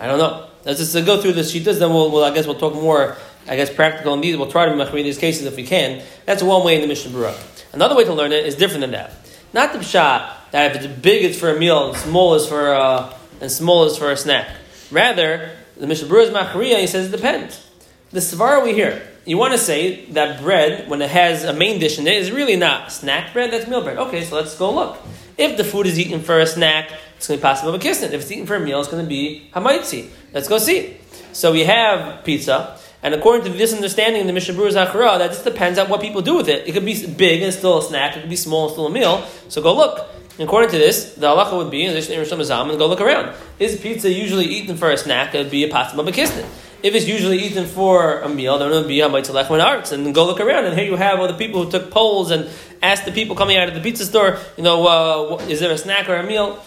I 0.00 0.08
don't 0.08 0.18
know. 0.18 0.46
Let's 0.64 0.80
just 0.80 0.96
uh, 0.96 1.02
go 1.02 1.20
through 1.22 1.34
the 1.34 1.42
shitas, 1.42 1.78
then 1.78 1.90
we'll, 1.90 2.10
we'll, 2.10 2.24
I 2.24 2.34
guess 2.34 2.46
we'll 2.46 2.58
talk 2.58 2.74
more, 2.74 3.16
I 3.46 3.54
guess, 3.56 3.72
practical 3.72 4.14
in 4.14 4.20
these. 4.20 4.36
We'll 4.36 4.50
try 4.50 4.66
to 4.66 4.74
make 4.74 4.90
these 4.90 5.18
cases 5.18 5.46
if 5.46 5.54
we 5.54 5.64
can. 5.64 6.02
That's 6.26 6.42
one 6.42 6.64
way 6.64 6.74
in 6.74 6.80
the 6.80 6.88
Mishnah 6.88 7.12
Berurah. 7.12 7.49
Another 7.72 7.96
way 7.96 8.04
to 8.04 8.12
learn 8.12 8.32
it 8.32 8.46
is 8.46 8.54
different 8.54 8.80
than 8.80 8.90
that. 8.92 9.12
Not 9.52 9.72
the 9.72 9.78
pshat 9.78 10.28
that 10.50 10.74
if 10.74 10.82
it's 10.82 11.00
big 11.00 11.24
it's 11.24 11.38
for 11.38 11.54
a 11.54 11.58
meal 11.58 11.88
and 11.88 11.96
small 11.96 12.34
is 12.34 12.46
for 12.46 12.74
uh, 12.74 13.12
and 13.40 13.50
small 13.50 13.84
is 13.84 13.96
for 13.96 14.10
a 14.10 14.16
snack. 14.16 14.48
Rather, 14.90 15.50
the 15.76 15.86
Mishnah 15.86 16.08
Berurah 16.08 16.24
is 16.24 16.30
machriya. 16.30 16.80
He 16.80 16.86
says 16.86 17.12
it 17.12 17.16
depends. 17.16 17.66
The 18.10 18.20
svara 18.20 18.62
we 18.64 18.74
hear. 18.74 19.06
You 19.24 19.38
want 19.38 19.52
to 19.52 19.58
say 19.58 20.06
that 20.06 20.42
bread, 20.42 20.88
when 20.88 21.00
it 21.00 21.10
has 21.10 21.44
a 21.44 21.52
main 21.52 21.78
dish 21.78 21.98
in 21.98 22.06
it, 22.06 22.16
is 22.16 22.32
really 22.32 22.56
not 22.56 22.90
snack 22.90 23.32
bread. 23.32 23.52
That's 23.52 23.68
meal 23.68 23.82
bread. 23.82 23.98
Okay, 23.98 24.24
so 24.24 24.34
let's 24.34 24.56
go 24.56 24.74
look. 24.74 24.98
If 25.38 25.56
the 25.56 25.64
food 25.64 25.86
is 25.86 25.98
eaten 25.98 26.20
for 26.20 26.40
a 26.40 26.46
snack, 26.46 26.90
it's 27.16 27.28
going 27.28 27.38
to 27.38 27.40
be 27.40 27.42
possible 27.42 27.74
of 27.74 27.80
a 27.80 27.84
kisnin. 27.84 28.12
If 28.12 28.22
it's 28.22 28.32
eaten 28.32 28.46
for 28.46 28.56
a 28.56 28.60
meal, 28.60 28.80
it's 28.80 28.88
going 28.88 29.04
to 29.04 29.08
be 29.08 29.48
hamaitzi. 29.54 30.10
Let's 30.32 30.48
go 30.48 30.58
see. 30.58 30.96
So 31.32 31.52
we 31.52 31.64
have 31.64 32.24
pizza, 32.24 32.78
and 33.02 33.14
according 33.14 33.50
to 33.50 33.56
this 33.56 33.72
understanding 33.72 34.20
in 34.20 34.26
the 34.26 34.32
Mishnah 34.32 34.54
Zachara, 34.54 35.18
that 35.18 35.28
just 35.28 35.44
depends 35.44 35.78
on 35.78 35.88
what 35.88 36.00
people 36.00 36.20
do 36.20 36.36
with 36.36 36.48
it. 36.48 36.68
It 36.68 36.72
could 36.72 36.84
be 36.84 37.06
big 37.06 37.42
and 37.42 37.52
still 37.52 37.78
a 37.78 37.82
snack. 37.82 38.16
It 38.16 38.20
could 38.20 38.30
be 38.30 38.36
small 38.36 38.64
and 38.64 38.72
still 38.72 38.86
a 38.86 38.90
meal. 38.90 39.26
So 39.48 39.62
go 39.62 39.74
look. 39.74 40.06
And 40.38 40.48
according 40.48 40.70
to 40.70 40.78
this, 40.78 41.14
the 41.14 41.26
halacha 41.26 41.56
would 41.56 41.70
be, 41.70 41.84
and 41.84 42.78
go 42.78 42.86
look 42.86 43.00
around. 43.00 43.34
Is 43.58 43.80
pizza 43.80 44.10
usually 44.10 44.46
eaten 44.46 44.76
for 44.76 44.90
a 44.90 44.96
snack? 44.96 45.34
It 45.34 45.38
would 45.38 45.50
be 45.50 45.64
a 45.64 45.68
possible 45.68 46.04
bekisnin. 46.04 46.46
If 46.82 46.94
it's 46.94 47.06
usually 47.06 47.38
eaten 47.38 47.66
for 47.66 48.20
a 48.20 48.28
meal, 48.28 48.58
then 48.58 48.72
it 48.72 48.74
would 48.74 48.88
be 48.88 49.00
a 49.00 49.08
when 49.08 49.60
arts. 49.60 49.92
And 49.92 50.14
go 50.14 50.24
look 50.24 50.40
around, 50.40 50.64
and 50.64 50.74
here 50.74 50.86
you 50.86 50.96
have 50.96 51.20
all 51.20 51.28
the 51.28 51.34
people 51.34 51.64
who 51.64 51.70
took 51.70 51.90
polls 51.90 52.30
and 52.30 52.48
asked 52.80 53.04
the 53.04 53.12
people 53.12 53.36
coming 53.36 53.58
out 53.58 53.68
of 53.68 53.74
the 53.74 53.80
pizza 53.80 54.06
store, 54.06 54.38
you 54.56 54.62
know, 54.62 54.86
uh, 54.86 55.36
is 55.48 55.60
there 55.60 55.72
a 55.72 55.78
snack 55.78 56.08
or 56.08 56.16
a 56.16 56.22
meal? 56.22 56.58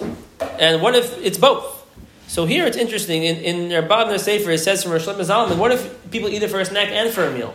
And 0.60 0.82
what 0.82 0.96
if 0.96 1.18
it's 1.24 1.38
both? 1.38 1.83
So 2.34 2.48
here 2.48 2.66
it's 2.66 2.78
interesting. 2.78 3.25
In, 3.25 3.36
in 3.38 3.70
Rabban 3.70 4.20
Sefer, 4.20 4.50
it 4.50 4.58
says 4.58 4.82
from 4.82 4.94
Rosh 4.94 5.06
Zalman, 5.06 5.60
what 5.60 5.72
if 5.72 6.10
people 6.10 6.30
eat 6.30 6.42
it 6.42 6.50
for 6.50 6.60
a 6.60 6.66
snack 6.66 6.90
and 6.90 7.13
for 7.13 7.24
a 7.25 7.32
meal? 7.32 7.54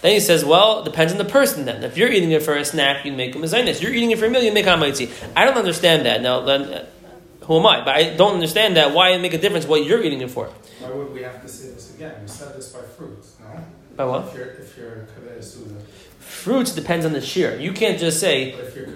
Then 0.00 0.10
he 0.14 0.18
says, 0.18 0.44
well, 0.44 0.82
depends 0.82 1.12
on 1.12 1.18
the 1.18 1.24
person 1.24 1.66
then. 1.66 1.84
If 1.84 1.96
you're 1.96 2.10
eating 2.10 2.32
it 2.32 2.42
for 2.42 2.56
a 2.56 2.64
snack, 2.64 3.04
you 3.04 3.12
make 3.12 3.36
a 3.36 3.38
mezainis. 3.38 3.80
You're 3.80 3.92
eating 3.92 4.10
it 4.10 4.18
for 4.18 4.26
a 4.26 4.28
meal, 4.28 4.42
you 4.42 4.52
make 4.52 4.66
a 4.66 4.70
hamaitzi. 4.70 5.08
I 5.36 5.44
don't 5.44 5.56
understand 5.56 6.04
that. 6.06 6.20
Now, 6.20 6.40
then, 6.40 6.62
uh, 6.62 6.86
who 7.42 7.60
am 7.60 7.66
I? 7.66 7.84
But 7.84 7.94
I 7.94 8.16
don't 8.16 8.34
understand 8.34 8.76
that. 8.76 8.92
Why 8.92 9.10
it 9.10 9.20
make 9.20 9.34
a 9.34 9.38
difference 9.38 9.66
what 9.66 9.86
you're 9.86 10.02
eating 10.02 10.20
it 10.20 10.32
for? 10.32 10.46
Why 10.80 10.90
would 10.90 11.12
we 11.12 11.22
have 11.22 11.40
to 11.40 11.46
say 11.46 11.68
this 11.68 11.94
again? 11.94 12.22
We 12.22 12.26
said 12.26 12.56
this 12.56 12.72
by 12.72 12.80
fruits, 12.82 13.36
no? 13.38 13.64
By 13.94 14.04
what? 14.06 14.26
If 14.26 14.34
you're, 14.34 14.46
if 14.46 14.76
you're. 14.76 15.06
Fruits 16.18 16.72
depends 16.72 17.06
on 17.06 17.12
the 17.12 17.20
shear. 17.20 17.56
You 17.56 17.72
can't 17.72 18.00
just 18.00 18.18
say. 18.18 18.50
But 18.50 18.64
if 18.64 18.74
you're 18.74 18.86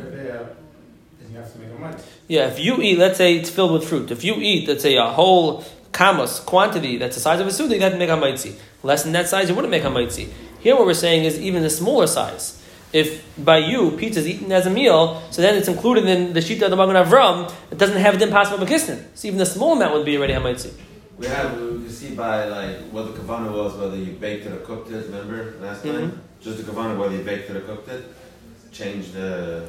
you 1.36 1.42
have 1.42 1.52
to 1.52 1.58
make 1.58 1.70
a 1.70 1.80
money. 1.80 1.96
Yeah, 2.28 2.46
if 2.48 2.58
you 2.58 2.80
eat, 2.80 2.98
let's 2.98 3.18
say 3.18 3.36
it's 3.36 3.50
filled 3.50 3.72
with 3.72 3.84
fruit. 3.88 4.10
If 4.10 4.24
you 4.24 4.34
eat, 4.36 4.68
let's 4.68 4.82
say 4.82 4.96
a 4.96 5.06
whole 5.06 5.64
kamos 5.92 6.44
quantity 6.44 6.96
that's 6.98 7.14
the 7.16 7.20
size 7.20 7.40
of 7.40 7.46
a 7.46 7.50
suda, 7.52 7.74
you 7.74 7.80
have 7.82 7.92
to 7.92 7.98
make 7.98 8.08
a 8.10 8.16
maitzi. 8.16 8.54
Less 8.82 9.02
than 9.02 9.12
that 9.12 9.28
size, 9.28 9.48
you 9.48 9.54
wouldn't 9.54 9.70
make 9.70 9.84
a 9.84 9.88
maitzi. 9.88 10.28
Here, 10.60 10.74
what 10.74 10.86
we're 10.86 10.94
saying 10.94 11.24
is 11.24 11.38
even 11.40 11.62
the 11.62 11.70
smaller 11.70 12.06
size. 12.06 12.62
If 12.92 13.08
by 13.44 13.58
you 13.58 13.90
pizza 13.92 14.20
is 14.20 14.28
eaten 14.28 14.50
as 14.52 14.66
a 14.66 14.70
meal, 14.70 15.22
so 15.30 15.42
then 15.42 15.56
it's 15.56 15.68
included 15.68 16.06
in 16.06 16.32
the 16.32 16.40
shita 16.40 16.62
of 16.62 16.70
the 16.70 16.76
Magen 16.76 16.96
Avram, 16.96 17.52
it 17.70 17.78
doesn't 17.78 17.98
have 17.98 18.18
the 18.18 18.26
impossible 18.26 18.64
bekisnin. 18.64 19.04
So 19.14 19.28
even 19.28 19.38
the 19.38 19.46
small 19.46 19.72
amount 19.72 19.94
would 19.94 20.06
be 20.06 20.16
already 20.16 20.32
hamaitzi. 20.32 20.72
We 21.18 21.26
have 21.26 21.60
you 21.60 21.80
can 21.80 21.90
see 21.90 22.14
by 22.14 22.44
like 22.46 22.76
what 22.90 23.04
the 23.14 23.20
kavana 23.20 23.50
was, 23.52 23.74
whether 23.74 23.96
you 23.96 24.12
baked 24.12 24.46
it 24.46 24.52
or 24.52 24.58
cooked 24.58 24.90
it. 24.90 25.06
Remember 25.06 25.54
last 25.60 25.82
time, 25.82 26.12
Mhm. 26.12 26.18
just 26.44 26.58
the 26.58 26.64
kavana 26.70 26.96
whether 26.98 27.14
you 27.16 27.22
baked 27.22 27.50
it 27.50 27.56
or 27.56 27.60
cooked 27.60 27.88
it. 27.88 28.04
Change 28.72 29.12
the. 29.12 29.68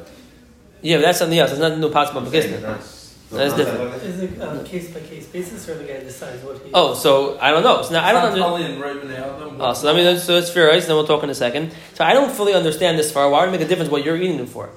Yeah, 0.82 0.96
but 0.98 1.02
that's 1.02 1.18
something 1.18 1.38
else. 1.38 1.50
It's 1.50 1.60
not 1.60 1.78
no 1.78 1.90
possible 1.90 2.22
bekisnin. 2.22 2.60
That's, 2.60 3.14
That's 3.30 3.54
different. 3.54 4.02
Is 4.02 4.20
it 4.20 4.40
um, 4.40 4.48
on 4.50 4.56
a 4.58 4.64
case 4.64 4.90
by 4.90 5.00
case 5.00 5.26
basis, 5.26 5.68
or 5.68 5.74
the 5.74 5.84
guy 5.84 6.00
decides 6.00 6.42
what 6.42 6.62
he? 6.62 6.70
Oh, 6.72 6.94
so 6.94 7.38
I 7.40 7.50
don't 7.50 7.62
know. 7.62 7.82
So 7.82 7.92
now 7.92 8.04
I 8.04 8.12
don't 8.12 8.32
understand. 8.32 8.80
Right. 8.80 9.60
Oh, 9.60 9.72
so 9.74 9.92
let 9.92 9.96
me 9.96 10.18
so 10.18 10.38
it's 10.38 10.50
fair, 10.50 10.68
right? 10.68 10.80
So 10.80 10.88
then 10.88 10.96
we'll 10.96 11.06
talk 11.06 11.22
in 11.22 11.30
a 11.30 11.34
second. 11.34 11.74
So 11.94 12.04
I 12.04 12.14
don't 12.14 12.32
fully 12.32 12.54
understand 12.54 12.98
this 12.98 13.12
far. 13.12 13.28
Why 13.28 13.40
would 13.40 13.50
it 13.50 13.52
make 13.52 13.60
a 13.60 13.68
difference 13.68 13.90
what 13.90 14.04
you're 14.04 14.16
eating 14.16 14.38
it 14.38 14.48
for? 14.48 14.70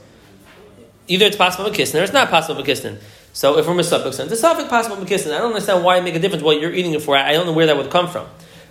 Either 1.07 1.25
it's 1.25 1.37
possible 1.37 1.69
for 1.69 1.73
kissing 1.73 1.99
or 1.99 2.03
it's 2.03 2.13
not 2.13 2.29
possible 2.29 2.59
for 2.59 2.65
kissing. 2.65 2.97
So 3.33 3.57
if 3.57 3.67
we're 3.67 3.73
misafik, 3.73 4.13
so 4.13 4.23
it's 4.23 4.33
a 4.33 4.35
suffix 4.35 4.67
possible 4.69 4.97
for 4.97 5.05
kissing. 5.05 5.31
I 5.31 5.37
don't 5.37 5.51
understand 5.53 5.85
why 5.85 5.97
it 5.97 6.03
make 6.03 6.15
a 6.15 6.19
difference 6.19 6.43
what 6.43 6.59
you're 6.59 6.73
eating 6.73 6.93
it 6.93 7.01
for. 7.01 7.15
I 7.15 7.31
don't 7.31 7.45
know 7.45 7.53
where 7.53 7.67
that 7.67 7.77
would 7.77 7.89
come 7.89 8.09
from. 8.09 8.27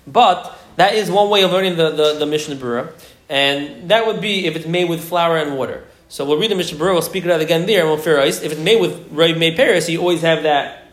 But 0.06 0.54
that 0.76 0.94
is 0.94 1.10
one 1.10 1.30
way 1.30 1.42
of 1.42 1.52
learning 1.52 1.76
the, 1.76 1.90
the, 1.90 2.18
the 2.18 2.26
Mishnah 2.26 2.56
Berurah. 2.56 2.92
And 3.30 3.90
that 3.90 4.06
would 4.06 4.20
be 4.20 4.46
if 4.46 4.56
it's 4.56 4.66
made 4.66 4.88
with 4.88 5.02
flour 5.02 5.38
and 5.38 5.56
water. 5.56 5.84
So 6.10 6.24
we'll 6.24 6.38
read 6.38 6.50
the 6.50 6.56
Mishnah 6.56 6.76
Berurah, 6.76 6.94
we'll 6.94 7.02
speak 7.02 7.24
it 7.24 7.30
out 7.30 7.40
again 7.40 7.66
there, 7.66 7.86
and 7.86 7.88
we'll. 7.88 8.18
If 8.26 8.42
it's 8.42 8.58
made 8.58 8.80
with 8.80 9.12
Ray 9.12 9.32
May 9.32 9.54
Paris, 9.54 9.88
you 9.88 10.00
always 10.00 10.22
have 10.22 10.42
that 10.42 10.88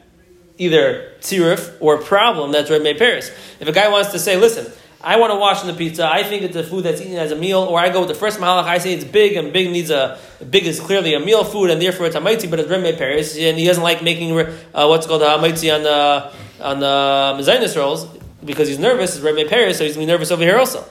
either 0.60 1.12
tziruf 1.22 1.76
or 1.80 1.98
problem 1.98 2.52
that's 2.52 2.70
Ray 2.70 2.78
May 2.78 2.94
Paris. 2.94 3.32
If 3.60 3.68
a 3.68 3.72
guy 3.72 3.90
wants 3.90 4.12
to 4.12 4.20
say, 4.20 4.38
listen, 4.38 4.72
I 5.02 5.18
want 5.18 5.32
to 5.32 5.36
wash 5.36 5.62
in 5.62 5.70
the 5.70 5.74
pizza. 5.74 6.06
I 6.06 6.22
think 6.22 6.44
it's 6.44 6.56
a 6.56 6.64
food 6.64 6.84
that's 6.84 7.02
eaten 7.02 7.16
as 7.16 7.32
a 7.32 7.36
meal, 7.36 7.62
or 7.62 7.80
I 7.80 7.90
go 7.90 8.02
with 8.02 8.10
the 8.10 8.14
first 8.14 8.40
mahalach. 8.40 8.66
I 8.66 8.78
say 8.78 8.94
it's 8.94 9.06
big, 9.06 9.36
and 9.38 9.52
big 9.52 9.72
needs 9.72 9.90
a 9.90 10.20
big 10.48 10.68
is 10.68 10.80
clearly 10.80 11.16
a 11.16 11.20
meal 11.20 11.44
food, 11.44 11.72
and 11.72 11.82
therefore 11.82 12.06
it's 12.06 12.16
a 12.16 12.20
maitzi, 12.20 12.48
but 12.48 12.60
it's 12.60 12.70
remei 12.70 12.96
paris, 12.96 13.36
and 13.40 13.58
he 13.58 13.66
doesn't 13.66 13.84
like 13.84 14.04
making 14.04 14.38
uh, 14.38 14.86
what's 14.86 15.08
called 15.08 15.24
a 15.24 15.38
maitzi 15.40 15.74
on 15.74 15.82
the 15.82 16.32
on 16.64 16.80
the 16.80 17.42
mezainis 17.42 17.76
rolls 17.76 18.06
because 18.46 18.68
he's 18.68 18.78
nervous. 18.78 19.16
It's 19.16 19.26
remei 19.26 19.50
paris, 19.50 19.80
so 19.80 19.84
he's 19.84 19.96
gonna 19.96 20.06
be 20.06 20.12
nervous 20.12 20.30
over 20.30 20.44
here 20.44 20.58
also. 20.58 20.86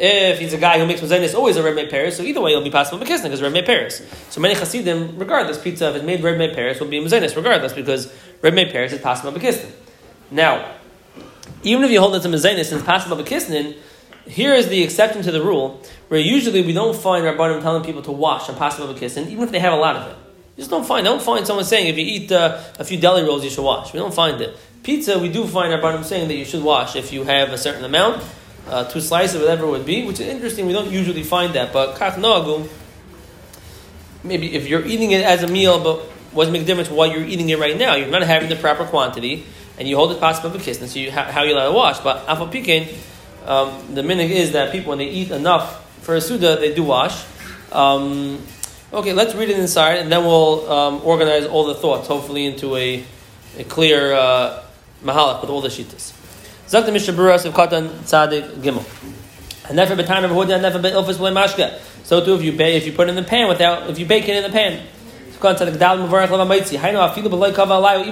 If 0.00 0.38
he's 0.38 0.52
a 0.52 0.58
guy 0.58 0.78
who 0.78 0.86
makes 0.86 1.00
mezainis 1.00 1.34
always 1.34 1.56
a 1.56 1.62
remei 1.62 1.90
paris, 1.90 2.16
so 2.16 2.22
either 2.22 2.40
way 2.40 2.52
it'll 2.52 2.62
be 2.62 2.70
possible 2.70 3.04
bekisnin 3.04 3.24
because 3.24 3.40
remei 3.40 3.66
paris. 3.66 4.00
So 4.30 4.40
many 4.40 4.54
chassidim, 4.54 5.18
regardless, 5.18 5.60
pizza 5.60 5.88
if 5.90 5.96
it's 5.96 6.04
made 6.04 6.20
remei 6.20 6.54
paris 6.54 6.78
will 6.78 6.88
be 6.88 7.00
mezainis 7.00 7.34
regardless 7.34 7.72
because 7.72 8.06
remei 8.42 8.70
paris 8.70 8.92
is 8.92 9.00
possible 9.00 9.32
bekisnin. 9.32 9.70
Now 10.30 10.74
even 11.62 11.84
if 11.84 11.90
you 11.90 12.00
hold 12.00 12.14
it 12.14 12.22
to 12.22 12.28
mezainis 12.28 12.72
and 12.72 12.84
possible 12.84 13.16
bekisnin, 13.16 13.76
here 14.26 14.54
is 14.54 14.68
the 14.68 14.82
exception 14.82 15.22
to 15.22 15.32
the 15.32 15.42
rule, 15.42 15.82
where 16.08 16.20
usually 16.20 16.62
we 16.62 16.72
don't 16.72 16.96
find 16.96 17.24
Rabbanim 17.24 17.62
telling 17.62 17.82
people 17.82 18.02
to 18.02 18.12
wash 18.12 18.48
on 18.48 18.56
possible 18.56 18.92
bekisnin, 18.92 19.28
even 19.28 19.44
if 19.44 19.50
they 19.50 19.58
have 19.58 19.72
a 19.72 19.76
lot 19.76 19.96
of 19.96 20.10
it. 20.10 20.16
You 20.56 20.62
just 20.62 20.70
don't 20.70 20.84
find. 20.84 21.04
Don't 21.04 21.22
find 21.22 21.46
someone 21.46 21.64
saying 21.64 21.88
if 21.88 21.96
you 21.96 22.04
eat 22.04 22.32
uh, 22.32 22.62
a 22.78 22.84
few 22.84 22.98
deli 22.98 23.22
rolls 23.22 23.44
you 23.44 23.50
should 23.50 23.64
wash. 23.64 23.92
We 23.92 23.98
don't 23.98 24.14
find 24.14 24.40
it. 24.40 24.56
Pizza, 24.82 25.18
we 25.18 25.28
do 25.28 25.46
find 25.46 25.72
our 25.72 25.80
Rabbanim 25.80 26.04
saying 26.04 26.28
that 26.28 26.34
you 26.34 26.44
should 26.44 26.62
wash 26.62 26.96
if 26.96 27.12
you 27.12 27.24
have 27.24 27.50
a 27.50 27.58
certain 27.58 27.84
amount, 27.84 28.22
uh, 28.70 28.84
two 28.84 29.00
slices, 29.00 29.40
whatever 29.40 29.64
it 29.66 29.70
would 29.70 29.86
be, 29.86 30.06
which 30.06 30.20
is 30.20 30.26
interesting. 30.26 30.66
We 30.66 30.72
don't 30.72 30.90
usually 30.90 31.22
find 31.22 31.54
that, 31.54 31.72
but 31.72 31.96
kach 31.96 32.14
noagum, 32.14 32.68
maybe 34.22 34.54
if 34.54 34.68
you're 34.68 34.84
eating 34.84 35.10
it 35.12 35.24
as 35.24 35.42
a 35.42 35.48
meal, 35.48 35.82
but 35.82 36.00
what 36.32 36.50
make 36.50 36.62
a 36.62 36.64
difference 36.64 36.90
while 36.90 37.10
you're 37.10 37.24
eating 37.24 37.48
it 37.48 37.58
right 37.58 37.76
now? 37.76 37.94
You're 37.94 38.08
not 38.08 38.22
having 38.22 38.48
the 38.48 38.56
proper 38.56 38.84
quantity 38.84 39.44
and 39.78 39.88
you 39.88 39.96
hold 39.96 40.12
it 40.12 40.20
possible 40.20 40.50
for 40.50 40.58
kissing, 40.58 40.88
so 40.88 40.98
you, 40.98 41.10
how, 41.10 41.24
how 41.24 41.42
you 41.44 41.54
allowed 41.54 41.68
to 41.68 41.72
wash. 41.72 42.00
But 42.00 42.28
alpha 42.28 42.46
pekin, 42.46 42.88
um, 43.46 43.94
the 43.94 44.02
minig 44.02 44.30
is 44.30 44.52
that 44.52 44.72
people 44.72 44.90
when 44.90 44.98
they 44.98 45.08
eat 45.08 45.30
enough 45.30 45.84
for 46.02 46.16
a 46.16 46.20
suda, 46.20 46.56
they 46.56 46.74
do 46.74 46.82
wash. 46.82 47.24
Um, 47.70 48.42
okay, 48.92 49.12
let's 49.12 49.34
read 49.34 49.50
it 49.50 49.58
inside, 49.58 49.98
and 49.98 50.10
then 50.10 50.24
we'll 50.24 50.70
um, 50.70 51.00
organize 51.04 51.46
all 51.46 51.66
the 51.66 51.74
thoughts, 51.74 52.08
hopefully 52.08 52.46
into 52.46 52.74
a, 52.76 53.04
a 53.56 53.64
clear 53.64 54.12
uh, 54.12 54.64
mahalach 55.04 55.42
with 55.42 55.50
all 55.50 55.60
the 55.60 55.68
shitas. 55.68 56.17
Zak 56.68 56.84
the 56.84 56.92
Mishnah 56.92 57.14
Berurah 57.14 57.42
of 57.46 57.54
Katan 57.54 57.88
Tzadik 58.04 58.46
Gimel. 58.60 58.84
And 59.68 59.76
never 59.76 59.96
betan 59.96 60.22
of 60.24 60.32
hood 60.32 60.50
and 60.50 60.60
never 60.60 60.78
bet 60.78 60.94
office 60.94 61.16
blame 61.16 61.32
mashka. 61.32 61.80
So 62.04 62.22
too 62.22 62.34
if 62.34 62.42
you 62.42 62.52
bake 62.52 62.76
if 62.76 62.84
you 62.84 62.92
put 62.92 63.08
it 63.08 63.12
in 63.12 63.16
the 63.16 63.22
pan 63.22 63.48
without 63.48 63.88
if 63.88 63.98
you 63.98 64.04
bake 64.04 64.28
it 64.28 64.36
in 64.36 64.42
the 64.42 64.50
pan. 64.50 64.86
Even 65.40 65.56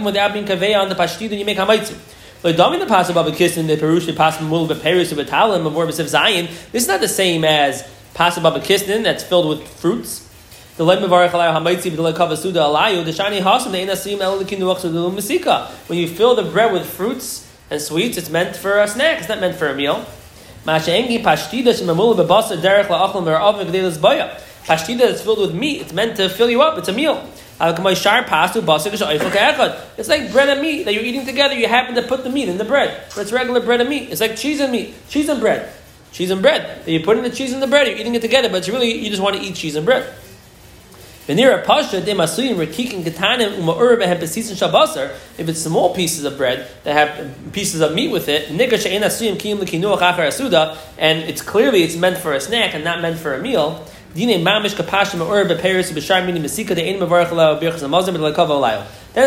without 0.04 0.32
being 0.32 0.46
kaveh 0.46 0.80
on 0.80 0.88
the 0.88 0.94
pashti, 0.94 1.28
then 1.28 1.38
you 1.38 1.44
make 1.44 1.58
hamaitzi. 1.58 1.98
the 2.40 2.86
possible 2.88 3.20
of 3.20 3.26
a 3.26 3.32
kiss 3.36 3.58
in 3.58 3.66
the 3.66 3.76
perush, 3.76 4.06
the 4.06 4.14
possible 4.14 4.48
mul 4.48 4.66
beperis 4.66 5.12
of 5.12 5.18
a 5.18 5.25
talim 5.25 5.66
of 5.66 5.75
more 5.75 5.84
besif 5.84 6.06
zayin. 6.06 6.46
This 6.72 6.84
is 6.84 6.88
not 6.88 7.00
the 7.00 7.08
same 7.08 7.44
as 7.44 7.82
of 8.18 8.56
a 8.56 8.60
that's 9.02 9.22
filled 9.22 9.48
with 9.50 9.68
fruits. 9.68 10.26
The 10.78 10.84
lem 10.84 11.02
mevarach 11.02 11.28
alayu 11.28 11.52
hamaitzi 11.52 11.90
b'delay 11.90 12.16
kava 12.16 12.38
suda 12.38 12.60
alayu 12.60 13.04
the 13.04 13.10
shani 13.10 13.42
hasam 13.42 13.72
the 13.72 13.84
enasim 13.84 14.20
el 14.20 14.42
kinuach 14.44 14.78
sudu 14.78 15.12
mesika. 15.12 15.68
When 15.90 15.98
you 15.98 16.08
fill 16.08 16.34
the 16.34 16.44
bread 16.44 16.72
with 16.72 16.86
fruits 16.86 17.46
and 17.70 17.80
sweets, 17.80 18.16
it's 18.16 18.30
meant 18.30 18.56
for 18.56 18.78
a 18.78 18.88
snack. 18.88 19.18
It's 19.18 19.28
not 19.28 19.40
meant 19.40 19.56
for 19.56 19.68
a 19.68 19.75
meal. 19.75 20.06
Pashtida 24.64 24.99
that's 24.99 25.23
filled 25.23 25.38
with 25.38 25.54
meat. 25.54 25.80
It's 25.80 25.92
meant 25.92 26.16
to 26.16 26.28
fill 26.28 26.50
you 26.50 26.62
up. 26.62 26.76
It's 26.78 26.88
a 26.88 26.92
meal. 26.92 27.25
It's 29.96 30.08
like 30.08 30.32
bread 30.32 30.49
and 30.49 30.61
meat 30.61 30.85
that 30.85 30.92
you're 30.92 31.04
eating 31.04 31.25
together. 31.25 31.54
You 31.54 31.68
happen 31.68 31.94
to 31.94 32.02
put 32.02 32.23
the 32.23 32.30
meat 32.30 32.49
in 32.49 32.58
the 32.58 32.64
bread, 32.64 33.02
but 33.14 33.23
it's 33.23 33.32
regular 33.32 33.61
bread 33.61 33.80
and 33.80 33.88
meat. 33.88 34.11
It's 34.11 34.20
like 34.20 34.37
cheese 34.37 34.61
and 34.61 34.70
meat, 34.73 34.94
cheese 35.08 35.28
and 35.28 35.40
bread, 35.40 35.73
cheese 36.12 36.30
and 36.30 36.42
bread. 36.42 36.85
That 36.85 36.90
you 36.90 37.00
put 37.00 37.16
in 37.16 37.23
the 37.23 37.30
cheese 37.30 37.52
and 37.52 37.62
the 37.62 37.66
bread. 37.66 37.87
You're 37.87 37.96
eating 37.96 38.14
it 38.14 38.23
together, 38.23 38.49
but 38.49 38.58
it's 38.58 38.68
really 38.68 38.99
you 38.99 39.08
just 39.08 39.23
want 39.23 39.37
to 39.37 39.42
eat 39.42 39.54
cheese 39.54 39.75
and 39.76 39.87
bread. 39.87 40.12
If 41.26 41.35
it's 45.49 45.61
small 45.61 45.92
pieces 45.92 46.25
of 46.25 46.37
bread 46.37 46.68
that 46.85 46.95
have 46.95 47.52
pieces 47.52 47.80
of 47.80 47.92
meat 47.92 48.12
with 48.12 48.28
it, 48.28 48.49
and 48.49 48.61
it's 51.23 51.42
clearly 51.42 51.83
it's 51.83 51.97
meant 51.97 52.18
for 52.18 52.33
a 52.33 52.40
snack 52.40 52.75
and 52.75 52.85
not 52.85 53.00
meant 53.02 53.18
for 53.18 53.35
a 53.35 53.42
meal. 53.42 53.85
Then 54.14 54.28
it's 54.28 54.47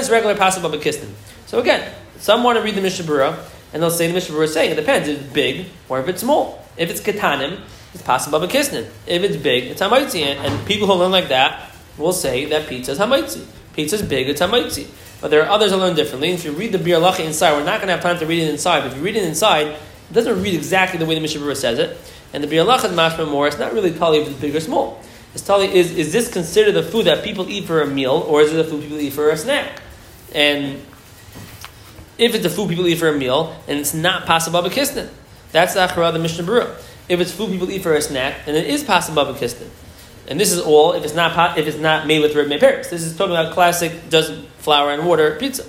regular 0.09 0.35
possible 0.35 0.69
bekisnin. 0.69 1.11
So 1.47 1.59
again, 1.59 1.93
some 2.17 2.43
want 2.43 2.57
to 2.57 2.63
read 2.63 2.75
the 2.75 2.81
Mishnah 2.81 3.05
Berurah, 3.05 3.37
and 3.73 3.83
they'll 3.83 3.91
say 3.91 4.07
the 4.07 4.13
Mishnah 4.13 4.35
Berurah 4.35 4.45
is 4.45 4.53
saying 4.53 4.71
it 4.71 4.75
depends 4.75 5.09
if 5.09 5.19
it's 5.19 5.33
big 5.33 5.65
or 5.89 5.99
if 5.99 6.07
it's 6.07 6.21
small. 6.21 6.65
If 6.77 6.89
it's 6.89 7.01
ketanim, 7.01 7.59
it's 7.93 8.03
possible 8.03 8.39
bekisnin. 8.39 8.87
If 9.05 9.23
it's 9.23 9.35
big, 9.35 9.65
it's 9.65 9.81
hamaitzi, 9.81 10.21
and, 10.21 10.39
and 10.39 10.65
people 10.65 10.87
who 10.87 10.93
learn 10.93 11.11
like 11.11 11.27
that 11.27 11.68
will 11.99 12.13
say 12.13 12.45
that 12.45 12.67
pizza 12.67 12.93
is 12.93 12.99
hamaitzi. 12.99 13.45
Pizza 13.73 13.97
is 13.97 14.01
big, 14.01 14.29
it's 14.29 14.41
hamaitzi. 14.41 14.87
But 15.21 15.31
there 15.31 15.43
are 15.43 15.49
others 15.49 15.71
who 15.71 15.77
learn 15.77 15.95
differently. 15.95 16.31
If 16.31 16.45
you 16.45 16.53
read 16.53 16.71
the 16.71 16.77
Biur 16.77 17.01
Halacha 17.01 17.25
inside, 17.25 17.51
we're 17.53 17.65
not 17.65 17.79
going 17.79 17.87
to 17.87 17.93
have 17.93 18.01
time 18.01 18.17
to 18.19 18.25
read 18.25 18.41
it 18.41 18.49
inside. 18.49 18.81
But 18.81 18.91
if 18.91 18.97
you 18.97 19.03
read 19.03 19.17
it 19.17 19.23
inside, 19.23 19.67
it 19.67 20.13
doesn't 20.13 20.41
read 20.41 20.53
exactly 20.53 20.97
the 20.97 21.05
way 21.05 21.15
the 21.15 21.21
Mishnah 21.21 21.41
Berurah 21.41 21.57
says 21.57 21.77
it. 21.77 21.97
And 22.33 22.43
the 22.43 22.47
Biur 22.47 22.65
Halacha 22.65 23.19
is 23.19 23.27
more. 23.27 23.47
It's 23.47 23.59
not 23.59 23.73
really 23.73 23.91
tali 23.91 24.19
if 24.19 24.29
it's 24.29 24.39
big 24.39 24.55
or 24.55 24.59
small. 24.59 25.01
It's 25.33 25.43
tali 25.43 25.67
is 25.67 25.91
is 25.91 26.11
this 26.11 26.31
considered 26.31 26.71
the 26.71 26.83
food 26.83 27.05
that 27.05 27.23
people 27.23 27.49
eat 27.49 27.65
for 27.65 27.81
a 27.81 27.87
meal, 27.87 28.13
or 28.27 28.41
is 28.41 28.51
it 28.51 28.55
the 28.55 28.63
food 28.63 28.81
people 28.81 28.99
eat 28.99 29.13
for 29.13 29.29
a 29.29 29.37
snack? 29.37 29.81
And 30.33 30.81
if 32.17 32.33
it's 32.33 32.43
the 32.43 32.49
food 32.49 32.69
people 32.69 32.87
eat 32.87 32.97
for 32.97 33.09
a 33.09 33.17
meal, 33.17 33.55
and 33.67 33.79
it's 33.79 33.93
not 33.93 34.25
possible 34.25 34.61
b'kisnin, 34.61 35.09
that's 35.51 35.73
the 35.73 35.81
achara 35.81 36.07
of 36.07 36.13
the 36.13 36.19
Mishnah. 36.19 36.75
If 37.07 37.19
it's 37.19 37.31
food 37.31 37.51
people 37.51 37.69
eat 37.69 37.83
for 37.83 37.93
a 37.93 38.01
snack, 38.01 38.45
then 38.45 38.55
it 38.55 38.67
is 38.67 38.83
possible 38.83 39.23
b'kisnin. 39.25 39.69
And 40.29 40.39
this 40.39 40.51
is 40.51 40.61
all 40.61 40.93
if 40.93 41.03
it's 41.03 41.15
not 41.15 41.57
if 41.57 41.67
it's 41.67 41.77
not 41.77 42.05
made 42.05 42.19
with 42.21 42.35
red 42.35 42.59
Paris. 42.59 42.89
This 42.89 43.01
is 43.01 43.17
talking 43.17 43.35
about 43.35 43.51
classic 43.53 44.09
just 44.09 44.31
flour 44.59 44.91
and 44.91 45.07
water 45.07 45.35
pizza. 45.35 45.65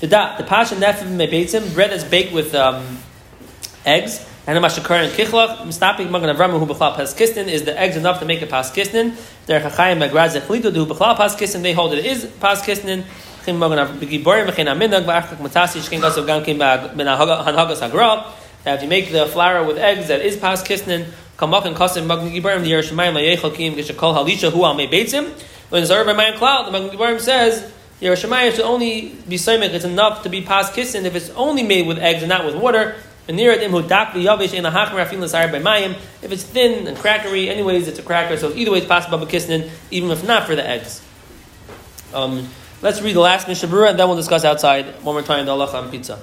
The 0.00 0.06
da, 0.06 0.36
the 0.38 0.44
pasha 0.44 0.74
nefim 0.76 1.16
mebeitzim 1.16 1.74
bread 1.74 1.90
that's 1.90 2.04
baked 2.04 2.32
with 2.32 2.54
um, 2.54 2.98
eggs. 3.84 4.26
And 4.46 4.56
the 4.56 4.66
mashakar 4.66 5.04
and 5.04 5.12
kichlach 5.12 5.72
stopping 5.72 6.10
magan 6.10 6.34
avram 6.34 6.58
who 6.58 6.66
b'chlal 6.66 6.96
pas 6.96 7.12
kisnin 7.14 7.48
is 7.48 7.64
the 7.64 7.78
eggs 7.78 7.96
enough 7.96 8.20
to 8.20 8.24
make 8.24 8.40
a 8.40 8.46
pas 8.46 8.70
kisnin. 8.70 9.14
There 9.44 9.60
chachayim 9.60 10.08
magraz 10.08 10.40
echlitu 10.40 10.72
who 10.74 10.86
b'chlal 10.86 11.16
pas 11.16 11.36
kisnin 11.36 11.62
they 11.62 11.72
hold 11.72 11.92
it 11.92 12.06
is 12.06 12.24
pas 12.40 12.62
kisnin. 12.62 13.04
Chim 13.44 13.58
magan 13.58 13.78
b'giborim 13.98 14.48
v'chein 14.48 14.68
aminag 14.72 15.04
v'achak 15.04 15.36
matasi 15.36 15.80
shkin 15.86 16.00
gasav 16.00 16.26
gam 16.26 16.42
kim 16.44 16.58
hagra. 16.58 18.24
That 18.62 18.76
if 18.76 18.82
you 18.82 18.88
make 18.88 19.12
the 19.12 19.26
flour 19.26 19.64
with 19.64 19.78
eggs 19.78 20.08
that 20.08 20.22
is 20.22 20.36
pas 20.36 20.62
kisnin 21.36 21.50
Kamak 21.50 21.66
and 21.66 21.76
Kasim 21.76 22.06
Magen 22.06 22.30
Gibarim 22.30 22.62
the 22.62 22.70
Halisha 23.92 24.50
Hu. 24.50 25.34
When 25.68 25.84
Zar 25.84 26.04
by 26.04 26.12
Mayan 26.12 26.38
Cloud, 26.38 26.66
the 26.66 26.72
Magen 26.72 26.90
Gibarim 26.90 27.20
says 27.20 27.72
Yerushalayim 28.00 28.52
should 28.52 28.60
only 28.60 29.14
be 29.28 29.36
Saimek. 29.36 29.70
It's 29.70 29.84
enough 29.84 30.22
to 30.24 30.28
be 30.28 30.42
pas 30.42 30.70
kissin 30.70 31.04
if 31.06 31.14
it's 31.14 31.30
only 31.30 31.62
made 31.62 31.86
with 31.86 31.98
eggs 31.98 32.22
and 32.22 32.28
not 32.28 32.44
with 32.44 32.54
water. 32.54 32.96
And 33.28 33.36
near 33.36 33.50
it, 33.50 33.60
Imhu 33.60 33.88
Dak 33.88 34.12
Yavish 34.12 34.54
in 34.54 34.64
a 34.64 34.70
Hachmer 34.70 35.04
Afin 35.04 35.18
Lasar 35.18 35.50
by 35.50 35.58
Mayim. 35.58 35.94
If 36.22 36.30
it's 36.30 36.44
thin 36.44 36.86
and 36.86 36.96
crackery, 36.96 37.48
anyways, 37.48 37.88
it's 37.88 37.98
a 37.98 38.02
cracker. 38.02 38.36
So 38.36 38.52
either 38.52 38.70
way, 38.70 38.78
it's 38.78 38.86
possible 38.86 39.18
to 39.18 39.26
kissin, 39.26 39.70
even 39.90 40.10
if 40.10 40.24
not 40.24 40.46
for 40.46 40.54
the 40.54 40.68
eggs. 40.68 41.02
Um, 42.14 42.48
let's 42.82 43.02
read 43.02 43.16
the 43.16 43.20
last 43.20 43.48
Mishabura, 43.48 43.90
and 43.90 43.98
then 43.98 44.06
we'll 44.06 44.16
discuss 44.16 44.44
outside 44.44 45.02
one 45.02 45.16
more 45.16 45.22
time 45.22 45.46
the 45.46 45.52
Allah 45.52 45.66
on 45.72 45.90
pizza. 45.90 46.20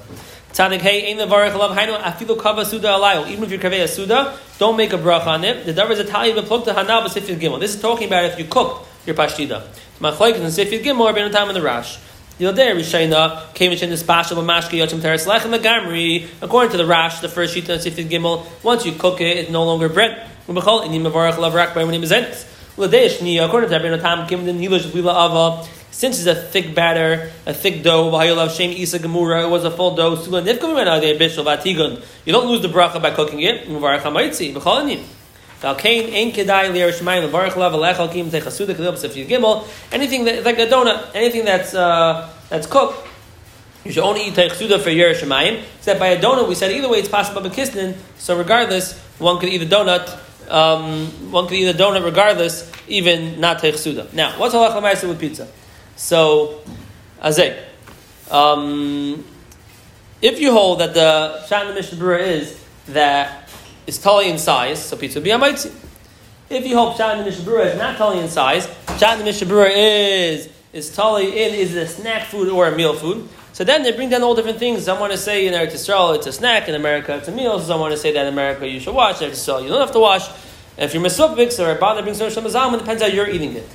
Tzadik 0.53 0.81
hey 0.81 1.11
the 1.15 1.25
varich 1.25 1.51
alav 1.53 1.75
hainu 1.75 1.99
afilu 1.99 2.39
kava 2.39 2.63
suda 2.63 2.89
alayo. 2.89 3.27
Even 3.27 3.43
if 3.43 3.49
you're 3.49 3.59
kaveh 3.59 3.89
suda, 3.89 4.37
don't 4.59 4.77
make 4.77 4.93
a 4.93 4.99
bracha 4.99 5.25
on 5.25 5.43
it. 5.43 5.65
The 5.65 5.73
davar 5.73 5.89
is 5.89 5.99
a 5.99 6.03
tali 6.03 6.31
bepluk 6.31 6.65
to 6.65 6.73
hanav 6.73 7.05
sifid 7.05 7.39
gimel. 7.39 7.59
This 7.59 7.73
is 7.73 7.81
talking 7.81 8.05
about 8.05 8.25
if 8.25 8.37
you 8.37 8.45
cook 8.45 8.85
your 9.07 9.15
pashtida. 9.15 9.65
Machlek 9.99 10.35
and 10.35 10.45
sifid 10.45 10.83
gimel 10.83 11.11
ben 11.15 11.31
time 11.31 11.49
in 11.49 11.55
the 11.55 11.61
rash. 11.63 11.97
The 12.37 12.51
day, 12.51 12.71
Rishayna 12.71 13.51
came 13.55 13.71
in 13.71 13.89
the 13.89 13.97
special 13.97 14.37
mashki 14.43 14.77
yochim 14.77 15.01
teres 15.01 15.25
lechem 15.25 15.57
gamri. 15.57 16.27
According 16.39 16.71
to 16.73 16.77
the 16.77 16.85
rash, 16.85 17.19
the 17.19 17.29
first 17.29 17.55
shita 17.55 17.79
sifid 17.79 18.09
gimel, 18.09 18.45
once 18.61 18.85
you 18.85 18.91
cook 18.91 19.21
it, 19.21 19.37
it's 19.37 19.49
no 19.49 19.63
longer 19.63 19.89
bread. 19.89 20.29
Ubechol 20.47 20.85
inim 20.85 21.11
varich 21.11 21.33
alav 21.33 21.55
rak 21.55 21.73
by 21.73 21.83
when 21.83 21.95
it 21.95 22.03
is 22.03 22.45
According 22.75 22.89
to 22.91 23.79
Rabbeinu 23.79 24.01
Tam, 24.01 24.27
Kim 24.27 24.45
den 24.45 24.59
Hilosh 24.59 24.91
Lila 24.95 25.11
Ava, 25.11 25.67
since 25.93 26.17
it's 26.17 26.25
a 26.25 26.33
thick 26.33 26.73
batter, 26.73 27.31
a 27.45 27.53
thick 27.53 27.83
dough, 27.83 28.19
it 28.19 29.49
was 29.49 29.63
a 29.63 29.69
full 29.69 29.95
dough, 29.95 30.15
you 30.15 32.33
don't 32.33 32.47
lose 32.47 32.63
the 32.63 32.67
bracha 32.67 32.99
by 32.99 33.11
cooking 33.11 33.41
it. 33.41 33.69
Anything 39.91 40.25
that, 40.25 40.43
like 40.43 40.57
a 40.57 40.65
donut, 40.65 41.11
anything 41.13 41.45
that's 41.45 41.75
uh, 41.75 42.27
that's 42.49 42.65
cooked, 42.65 43.07
you 43.85 43.91
should 43.91 44.03
only 44.03 44.27
eat 44.27 44.33
teichsuda 44.33 44.81
for 44.81 44.89
yer 44.89 45.13
shemayim. 45.13 45.63
Except 45.77 45.99
by 45.99 46.07
a 46.07 46.19
donut, 46.19 46.49
we 46.49 46.55
said 46.55 46.71
either 46.71 46.89
way 46.89 46.97
it's 46.97 47.07
possible 47.07 47.43
bekisnin. 47.43 47.95
So 48.17 48.35
regardless, 48.35 48.97
one 49.19 49.39
could 49.39 49.49
eat 49.49 49.61
a 49.61 49.67
donut. 49.67 50.19
Um, 50.49 51.05
one 51.31 51.47
could 51.47 51.57
eat 51.57 51.67
a 51.67 51.77
donut 51.77 52.03
regardless, 52.03 52.71
even 52.87 53.39
not 53.39 53.59
teichsuda. 53.59 54.11
Now, 54.11 54.39
what's 54.39 54.55
halacha 54.55 55.07
with 55.07 55.19
pizza? 55.19 55.47
So, 55.95 56.61
Azay. 57.21 57.61
Um, 58.31 59.23
if 60.21 60.39
you 60.39 60.51
hold 60.51 60.79
that 60.79 60.93
the 60.93 61.45
Shat 61.47 61.63
in 61.63 61.67
the 61.69 61.73
Mishnah 61.73 62.11
is 62.15 62.63
that 62.87 63.49
it's 63.85 63.97
totally 63.97 64.29
in 64.29 64.37
size, 64.37 64.83
so 64.83 64.95
pizza 64.95 65.19
be 65.19 65.31
a 65.31 65.37
mitzi. 65.37 65.71
If 66.49 66.65
you 66.65 66.77
hold 66.77 66.97
Shat 66.97 67.17
in 67.17 67.25
the 67.25 67.29
is 67.29 67.77
not 67.77 67.97
totally 67.97 68.23
in 68.23 68.29
size, 68.29 68.67
Shat 68.97 69.19
in 69.19 69.25
the 69.25 69.71
is 69.75 70.49
is 70.71 70.95
totally 70.95 71.43
in 71.43 71.53
is 71.53 71.75
it 71.75 71.83
a 71.83 71.87
snack 71.87 72.27
food 72.27 72.49
or 72.49 72.67
a 72.67 72.75
meal 72.75 72.93
food. 72.93 73.27
So 73.51 73.63
then 73.63 73.83
they 73.83 73.91
bring 73.91 74.09
down 74.09 74.23
all 74.23 74.33
different 74.33 74.57
things. 74.57 74.85
Some 74.85 74.99
want 74.99 75.11
to 75.11 75.17
say 75.17 75.45
in 75.45 75.53
Eretz 75.53 75.73
Yisrael 75.73 76.15
it's 76.15 76.25
a 76.25 76.31
snack, 76.31 76.67
in 76.67 76.75
America 76.75 77.15
it's 77.17 77.27
a 77.27 77.31
meal. 77.31 77.59
Some 77.59 77.79
want 77.79 77.91
to 77.91 77.97
say 77.97 78.11
that 78.13 78.25
in 78.25 78.33
America 78.33 78.67
you 78.67 78.79
should 78.79 78.95
wash. 78.95 79.21
In 79.21 79.29
Eretz 79.29 79.33
Yisrael 79.33 79.61
you 79.61 79.69
don't 79.69 79.81
have 79.81 79.91
to 79.91 79.99
wash. 79.99 80.27
And 80.77 80.85
if 80.85 80.93
you're 80.93 81.03
Mesupik 81.03 81.59
or 81.59 81.69
a 81.69 81.75
bother 81.75 82.01
brings 82.01 82.17
some 82.17 82.31
Shem 82.31 82.45
it 82.45 82.77
depends 82.79 83.03
how 83.03 83.07
you're 83.09 83.29
eating 83.29 83.53
it. 83.53 83.69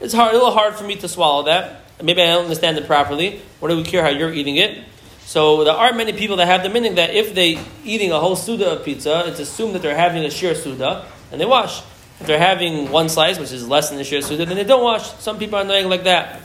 It's 0.00 0.12
hard, 0.12 0.34
a 0.34 0.36
little 0.36 0.50
hard 0.50 0.74
for 0.74 0.84
me 0.84 0.96
to 0.96 1.08
swallow 1.08 1.44
that. 1.44 1.82
Maybe 2.02 2.22
I 2.22 2.26
don't 2.26 2.44
understand 2.44 2.76
it 2.76 2.86
properly. 2.86 3.40
What 3.60 3.68
do 3.68 3.76
we 3.76 3.84
care 3.84 4.02
how 4.02 4.08
you're 4.08 4.32
eating 4.32 4.56
it? 4.56 4.84
So 5.24 5.64
there 5.64 5.74
are 5.74 5.92
many 5.92 6.12
people 6.12 6.36
that 6.36 6.46
have 6.46 6.62
the 6.62 6.68
meaning 6.68 6.96
that 6.96 7.14
if 7.14 7.34
they 7.34 7.58
eating 7.84 8.12
a 8.12 8.20
whole 8.20 8.36
suda 8.36 8.72
of 8.72 8.84
pizza, 8.84 9.24
it's 9.26 9.40
assumed 9.40 9.74
that 9.74 9.82
they're 9.82 9.96
having 9.96 10.24
a 10.24 10.30
sheer 10.30 10.54
suda 10.54 11.06
and 11.32 11.40
they 11.40 11.46
wash. 11.46 11.80
If 12.20 12.26
they're 12.26 12.38
having 12.38 12.90
one 12.90 13.08
slice, 13.08 13.38
which 13.38 13.52
is 13.52 13.66
less 13.66 13.88
than 13.88 13.98
the 13.98 14.04
sheer 14.04 14.20
suda, 14.20 14.44
then 14.44 14.56
they 14.56 14.64
don't 14.64 14.82
wash. 14.82 15.10
Some 15.14 15.38
people 15.38 15.58
are 15.58 15.64
knowing 15.64 15.88
like 15.88 16.04
that. 16.04 16.40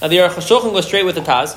Now 0.00 0.08
the 0.08 0.16
Aruch 0.16 0.72
goes 0.72 0.86
straight 0.86 1.04
with 1.04 1.16
the 1.16 1.22
Taz. 1.22 1.56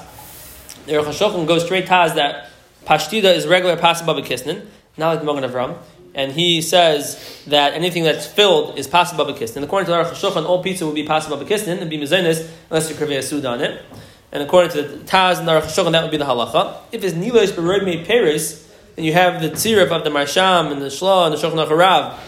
The 0.86 0.94
Aruch 0.94 1.48
goes 1.48 1.66
straight 1.66 1.86
Taz 1.86 2.16
that 2.16 2.50
pashtida 2.86 3.36
is 3.36 3.46
regular 3.48 3.78
possible 3.78 4.16
kisnin, 4.16 4.66
not 4.98 5.16
like 5.16 5.26
Magen 5.26 5.50
Avram 5.50 5.78
and 6.16 6.32
he 6.32 6.62
says 6.62 7.44
that 7.48 7.74
anything 7.74 8.04
that's 8.04 8.28
filled 8.28 8.78
is 8.78 8.88
possible 8.88 9.26
And 9.28 9.38
According 9.40 9.88
to 9.88 9.92
Aruch 9.94 10.12
HaShulchan, 10.12 10.46
all 10.46 10.62
pizza 10.62 10.86
would 10.86 10.96
be 10.96 11.04
possible 11.04 11.38
b'kisnin 11.38 11.82
and 11.82 11.90
be 11.90 11.98
mezenis 11.98 12.48
unless 12.70 12.90
you 12.90 12.96
krivei 12.96 13.18
a 13.18 13.24
sud 13.24 13.46
on 13.46 13.62
it. 13.62 13.84
And 14.32 14.44
according 14.44 14.72
to 14.72 14.84
the 14.84 14.98
Taz 15.06 15.40
and 15.40 15.48
Aruch 15.48 15.64
HaShulchan, 15.64 15.92
that 15.94 16.04
would 16.04 16.12
be 16.12 16.18
the 16.18 16.26
halacha. 16.26 16.78
If 16.92 17.04
it's 17.04 17.16
nilosh 17.16 17.52
b'roid 17.52 17.84
me 17.84 18.06
peris, 18.06 18.70
then 18.96 19.06
you 19.06 19.14
have 19.14 19.42
the 19.42 19.50
tzirif 19.50 19.90
of 19.90 20.04
the 20.04 20.12
Marsham 20.12 20.72
and 20.72 20.82
the 20.82 20.88
Shla 20.88 21.28
and 21.28 21.36
the 21.36 21.40
Shulchan 21.40 21.68
Harav. 21.68 22.20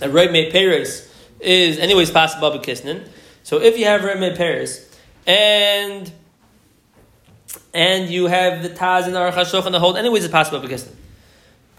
That 0.00 0.10
roid 0.10 0.30
me 0.30 0.50
peris 0.50 1.10
is 1.40 1.78
anyways 1.78 2.10
possible 2.10 2.50
b'kisnin. 2.50 3.08
So 3.44 3.60
if 3.62 3.78
you 3.78 3.86
have 3.86 4.02
roid 4.02 4.20
me 4.20 4.36
peris 4.36 4.94
and 5.26 6.12
and 7.72 8.10
you 8.10 8.26
have 8.26 8.62
the 8.62 8.68
Taz 8.68 9.04
and 9.04 9.14
Aruch 9.14 9.32
HaShulchan 9.32 9.72
that 9.72 9.78
hold 9.78 9.96
anyways 9.96 10.24
it's 10.24 10.32
possible 10.32 10.60
b'kisnin. 10.60 10.92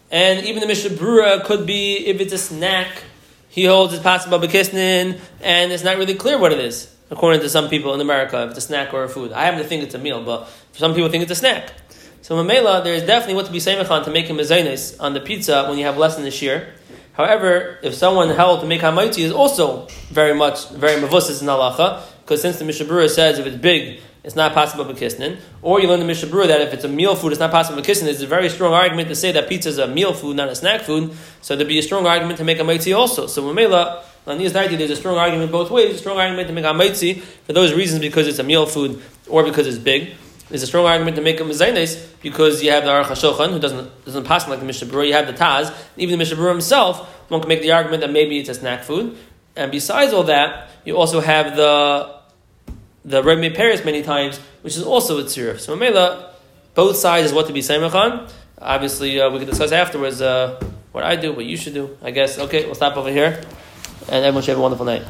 And 0.10 0.46
even 0.46 0.62
the 0.62 0.68
Mishnah 0.68 0.92
Berurah 0.92 1.44
could 1.44 1.66
be, 1.66 2.08
if 2.08 2.22
it's 2.22 2.34
a 2.34 2.38
snack, 2.38 3.04
he 3.50 3.66
holds 3.66 3.94
it's 3.94 4.04
possible 4.04 4.40
bekisnin, 4.40 5.20
and 5.42 5.72
it's 5.72 5.84
not 5.84 5.98
really 5.98 6.16
clear 6.16 6.38
what 6.38 6.54
it 6.54 6.60
is, 6.60 6.94
according 7.10 7.42
to 7.42 7.50
some 7.50 7.70
people 7.70 7.94
in 7.94 8.00
America, 8.00 8.44
if 8.44 8.52
it's 8.52 8.60
a 8.60 8.62
snack 8.62 8.94
or 8.94 9.04
a 9.04 9.10
food. 9.10 9.34
I 9.34 9.46
happen 9.46 9.60
to 9.60 9.66
think 9.66 9.84
it's 9.84 9.96
a 9.96 10.00
meal, 10.00 10.24
but 10.24 10.48
some 10.74 10.94
people 10.94 11.10
think 11.10 11.24
it's 11.24 11.32
a 11.32 11.36
snack. 11.36 11.74
So 12.22 12.36
Mamela, 12.36 12.84
there 12.84 12.94
is 12.94 13.04
definitely 13.04 13.36
what 13.36 13.46
to 13.48 13.52
be 13.52 13.60
Seimachan 13.60 14.04
to 14.06 14.12
make 14.12 14.30
a 14.30 14.34
mezainis 14.34 14.96
on 15.00 15.14
the 15.14 15.20
pizza 15.20 15.66
when 15.68 15.78
you 15.78 15.86
have 15.86 15.98
less 15.98 16.16
than 16.16 16.26
a 16.26 16.32
shear. 16.32 16.74
However, 17.14 17.80
if 17.82 17.96
someone 17.96 18.30
held 18.30 18.62
to 18.62 18.68
make 18.68 18.82
hamaiti 18.82 19.20
is 19.20 19.32
also 19.32 19.88
very 20.12 20.36
much, 20.36 20.70
very 20.70 21.02
mavusas 21.02 21.42
in 21.42 21.48
halacha, 21.48 22.04
because 22.22 22.42
since 22.42 22.60
the 22.60 22.66
Mishnah 22.66 22.86
Berurah 22.86 23.10
says 23.10 23.40
if 23.40 23.46
it's 23.46 23.58
big, 23.58 24.02
it's 24.24 24.36
not 24.36 24.54
possible 24.54 24.86
for 24.86 24.94
kisnin. 24.94 25.40
Or 25.62 25.80
you 25.80 25.88
learn 25.88 26.00
the 26.00 26.06
Mishnah 26.06 26.30
Berurah 26.30 26.48
that 26.48 26.62
if 26.62 26.74
it's 26.74 26.84
a 26.84 26.90
meal 26.90 27.16
food, 27.16 27.32
it's 27.32 27.40
not 27.40 27.52
possible 27.52 27.82
for 27.82 27.90
kisnin. 27.90 28.06
There's 28.06 28.22
a 28.22 28.28
very 28.28 28.50
strong 28.50 28.74
argument 28.74 29.10
to 29.10 29.16
say 29.16 29.32
that 29.32 29.48
pizza 29.48 29.70
is 29.70 29.78
a 29.78 29.88
meal 29.88 30.14
food, 30.14 30.36
not 30.36 30.50
a 30.50 30.56
snack 30.56 30.82
food. 30.82 31.16
So 31.42 31.56
there'd 31.56 31.68
be 31.68 31.80
a 31.80 31.84
strong 31.84 32.06
argument 32.06 32.38
to 32.40 32.44
make 32.44 32.60
a 32.60 32.64
maitzi 32.64 32.98
also. 32.98 33.28
So 33.28 33.44
Mamela, 33.44 34.04
on 34.26 34.38
these 34.38 34.52
daiti, 34.52 34.78
there's 34.78 34.92
a 34.92 34.96
strong 34.96 35.18
argument 35.18 35.52
both 35.52 35.72
ways. 35.72 35.96
A 35.96 35.98
strong 35.98 36.18
argument 36.18 36.48
to 36.50 36.54
make 36.54 36.66
a 36.66 36.70
maitzi 36.70 37.22
for 37.22 37.54
those 37.54 37.74
reasons 37.74 38.02
because 38.02 38.28
it's 38.28 38.40
a 38.40 38.44
meal 38.44 38.66
food 38.66 39.02
or 39.30 39.44
because 39.44 39.68
it's 39.68 39.78
big. 39.78 40.16
There's 40.50 40.64
a 40.64 40.68
strong 40.68 40.86
argument 40.86 41.18
to 41.18 41.22
make 41.22 41.40
a 41.40 41.44
mezainis 41.44 42.08
because 42.22 42.64
you 42.64 42.72
have 42.72 42.86
the 42.86 42.92
Aruch 42.92 43.06
HaShulchan 43.06 43.52
who 43.52 43.60
doesn't 43.60 44.06
doesn't 44.06 44.24
pass 44.24 44.48
like 44.48 44.60
the 44.60 44.66
Mishnah 44.66 44.88
Berurah. 44.88 45.08
You 45.08 45.14
have 45.14 45.28
the 45.28 45.34
Taz. 45.34 45.74
Even 45.98 46.14
the 46.14 46.18
Mishnah 46.18 46.38
Berurah 46.38 46.52
himself, 46.52 47.06
one 47.30 47.42
can 47.42 47.50
make 47.50 47.62
the 47.62 47.72
argument 47.72 48.02
that 48.02 48.12
maybe 48.12 48.40
it's 48.40 48.50
a 48.50 48.54
snack 48.54 48.84
food. 48.84 49.18
And 49.58 49.72
besides 49.72 50.14
all 50.14 50.24
that, 50.24 50.70
you 50.86 50.96
also 50.96 51.20
have 51.20 51.58
the 51.58 52.17
the 53.08 53.24
Rebbe 53.24 53.56
Paris 53.56 53.84
many 53.86 54.04
times, 54.04 54.38
which 54.62 54.76
is 54.76 54.84
also 54.84 55.18
a 55.20 55.24
tzirif. 55.24 55.60
So 55.60 55.76
Mamela, 55.76 56.32
both 56.76 56.98
sides 56.98 57.28
is 57.28 57.34
what 57.34 57.48
to 57.48 57.54
be 57.54 57.62
Saimachan. 57.62 58.30
Obviously, 58.60 59.20
uh, 59.20 59.30
we 59.30 59.40
can 59.40 59.48
discuss 59.48 59.72
afterwards 59.72 60.22
uh, 60.22 60.62
what 60.92 61.04
I 61.04 61.16
do, 61.16 61.32
what 61.32 61.46
you 61.46 61.56
should 61.56 61.74
do. 61.74 61.98
I 62.04 62.12
guess. 62.12 62.38
Okay, 62.38 62.66
we'll 62.66 62.76
stop 62.76 62.98
over 62.98 63.10
here, 63.10 63.42
and 64.10 64.26
everyone 64.26 64.44
should 64.44 64.52
have 64.52 64.60
a 64.60 64.62
wonderful 64.62 64.86
night. 64.86 65.04